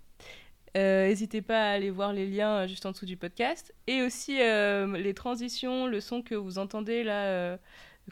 Euh, 0.77 1.07
N'hésitez 1.09 1.43
pas 1.43 1.71
à 1.71 1.73
aller 1.73 1.91
voir 1.91 2.13
les 2.13 2.27
liens 2.27 2.59
euh, 2.65 2.67
juste 2.67 2.85
en 2.87 2.93
dessous 2.93 3.07
du 3.07 3.17
podcast. 3.17 3.75
Et 3.87 4.03
aussi 4.03 4.41
euh, 4.41 4.97
les 4.99 5.15
transitions, 5.15 5.87
le 5.87 6.01
son 6.01 6.23
que 6.23 6.35
vous 6.35 6.59
entendez 6.59 7.03
là, 7.05 7.59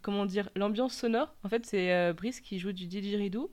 comment 0.02 0.26
dire, 0.26 0.48
l'ambiance 0.56 0.94
sonore. 0.94 1.34
En 1.44 1.48
fait, 1.48 1.66
c'est 1.66 2.12
Brice 2.14 2.40
qui 2.40 2.58
joue 2.58 2.72
du 2.72 2.86
didgeridoo. 2.86 3.50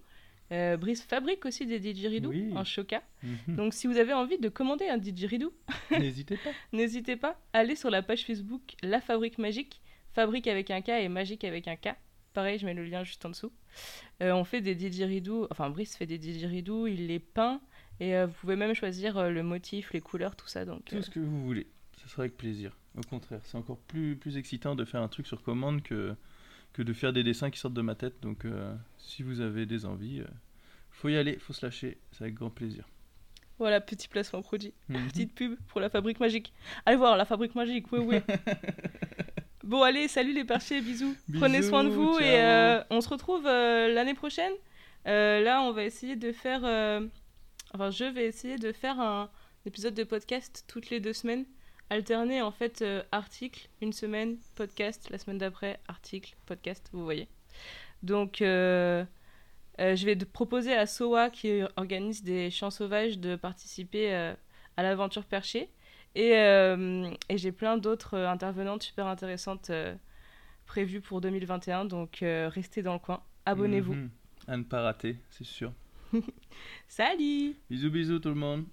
Euh, 0.51 0.77
Brice 0.77 1.01
fabrique 1.03 1.45
aussi 1.45 1.65
des 1.65 1.79
didgeridoo 1.79 2.29
Oui. 2.29 2.51
en 2.55 2.63
choca. 2.63 3.01
Mhm. 3.23 3.55
Donc 3.55 3.73
si 3.73 3.87
vous 3.87 3.97
avez 3.97 4.13
envie 4.13 4.37
de 4.37 4.49
commander 4.49 4.87
un 4.87 4.97
didgeridoo, 4.97 5.53
N'hésitez 5.91 6.37
pas. 6.37 6.49
N'hésitez 6.73 7.15
pas, 7.15 7.39
allez 7.53 7.75
sur 7.75 7.89
la 7.89 8.01
page 8.03 8.25
Facebook 8.25 8.61
La 8.83 8.99
Fabrique 9.01 9.37
Magique, 9.39 9.81
fabrique 10.13 10.47
avec 10.47 10.69
un 10.69 10.81
K 10.81 10.89
et 10.89 11.07
magique 11.09 11.43
avec 11.43 11.67
un 11.67 11.75
K. 11.75 11.95
Pareil, 12.33 12.59
je 12.59 12.65
mets 12.65 12.73
le 12.73 12.83
lien 12.83 13.03
juste 13.03 13.25
en 13.25 13.29
dessous. 13.29 13.51
Euh, 14.21 14.31
on 14.33 14.43
fait 14.43 14.61
des 14.61 14.75
didgeridoo, 14.75 15.47
enfin 15.49 15.69
Brice 15.69 15.95
fait 15.95 16.05
des 16.05 16.17
didgeridoo, 16.17 16.87
il 16.87 17.07
les 17.07 17.19
peint 17.19 17.61
et 17.99 18.15
euh, 18.15 18.25
vous 18.25 18.33
pouvez 18.33 18.55
même 18.55 18.73
choisir 18.73 19.17
euh, 19.17 19.29
le 19.29 19.43
motif, 19.43 19.93
les 19.93 20.01
couleurs, 20.01 20.35
tout 20.35 20.47
ça. 20.47 20.65
Donc, 20.65 20.85
Tout 20.85 20.95
euh, 20.95 21.01
ce 21.01 21.09
que 21.09 21.19
vous 21.19 21.43
voulez. 21.43 21.67
Ce 22.01 22.09
sera 22.09 22.23
avec 22.23 22.35
plaisir. 22.37 22.75
Au 22.97 23.01
contraire, 23.01 23.39
c'est 23.43 23.57
encore 23.57 23.77
plus, 23.77 24.15
plus 24.15 24.37
excitant 24.37 24.75
de 24.75 24.85
faire 24.85 25.01
un 25.01 25.07
truc 25.07 25.25
sur 25.25 25.41
commande 25.41 25.81
que, 25.81 26.15
que 26.73 26.81
de 26.81 26.93
faire 26.93 27.13
des 27.13 27.23
dessins 27.23 27.49
qui 27.49 27.59
sortent 27.59 27.73
de 27.73 27.81
ma 27.81 27.95
tête. 27.95 28.15
Donc, 28.21 28.45
euh, 28.45 28.75
si 28.97 29.23
vous 29.23 29.41
avez 29.41 29.65
des 29.65 29.85
envies, 29.85 30.19
euh, 30.21 30.27
faut 30.91 31.09
y 31.09 31.17
aller, 31.17 31.37
faut 31.39 31.53
se 31.53 31.65
lâcher. 31.65 31.97
C'est 32.11 32.23
avec 32.25 32.35
grand 32.35 32.49
plaisir. 32.49 32.87
voilà, 33.57 33.79
petit 33.81 34.07
placement 34.07 34.41
produit. 34.41 34.73
Mhm. 34.89 35.07
Petite 35.07 35.33
pub 35.33 35.55
pour 35.67 35.79
la 35.79 35.89
Fabrique 35.89 36.19
Magique. 36.19 36.53
Allez 36.85 36.97
voir 36.97 37.15
la 37.17 37.25
Fabrique 37.25 37.55
Magique, 37.55 37.91
oui, 37.91 37.99
oui. 37.99 38.17
bon, 39.63 39.81
allez, 39.81 40.07
salut 40.07 40.33
les 40.33 40.43
perchés, 40.43 40.81
bisous. 40.81 41.15
Prenez 41.39 41.61
soin 41.61 41.83
de 41.83 41.89
vous 41.89 42.19
et 42.19 42.41
euh, 42.41 42.83
on 42.89 43.01
se 43.01 43.09
retrouve 43.09 43.45
euh, 43.47 43.93
l'année 43.93 44.13
prochaine. 44.13 44.51
Euh, 45.07 45.41
là, 45.41 45.61
on 45.61 45.71
va 45.71 45.83
essayer 45.83 46.15
de 46.15 46.31
faire. 46.31 46.61
Enfin, 47.75 47.89
je 47.89 48.05
vais 48.05 48.25
essayer 48.25 48.57
de 48.57 48.71
faire 48.71 48.99
un 48.99 49.31
épisode 49.65 49.95
de 49.95 50.03
podcast 50.03 50.63
toutes 50.67 50.91
les 50.91 50.99
deux 50.99 51.13
semaines. 51.13 51.45
Alterner 51.89 52.41
en 52.41 52.51
fait 52.51 52.83
euh, 52.83 53.01
article, 53.11 53.67
une 53.81 53.93
semaine, 53.93 54.37
podcast, 54.53 55.09
la 55.09 55.17
semaine 55.17 55.39
d'après, 55.39 55.79
article, 55.87 56.35
podcast, 56.45 56.87
vous 56.93 57.03
voyez. 57.03 57.27
Donc, 58.03 58.43
euh, 58.43 59.03
euh, 59.79 59.95
je 59.95 60.05
vais 60.05 60.15
proposer 60.15 60.73
à 60.73 60.85
SOA 60.85 61.31
qui 61.31 61.61
organise 61.75 62.23
des 62.23 62.51
champs 62.51 62.69
sauvages 62.69 63.17
de 63.17 63.35
participer 63.35 64.13
à 64.13 64.83
l'aventure 64.83 65.25
perchée. 65.25 65.69
Et, 66.13 66.33
j'ai 67.31 67.51
plein 67.51 67.77
d'autres 67.77 68.19
intervenantes 68.19 68.83
super 68.83 69.07
intéressantes 69.07 69.71
prévues 70.67 71.01
pour 71.01 71.21
2021. 71.21 71.85
Donc, 71.85 72.19
restez 72.21 72.83
dans 72.83 72.93
le 72.93 72.99
coin. 72.99 73.23
Abonnez-vous. 73.47 73.93
Mhm. 73.93 74.09
À 74.47 74.57
ne 74.57 74.63
pas 74.63 74.81
rater, 74.81 75.17
c'est 75.31 75.45
sûr. 75.45 75.73
Salut 76.87 77.55
Bisous, 77.69 77.89
bisous 77.89 78.19
tout 78.19 78.29
le 78.29 78.35
monde. 78.35 78.65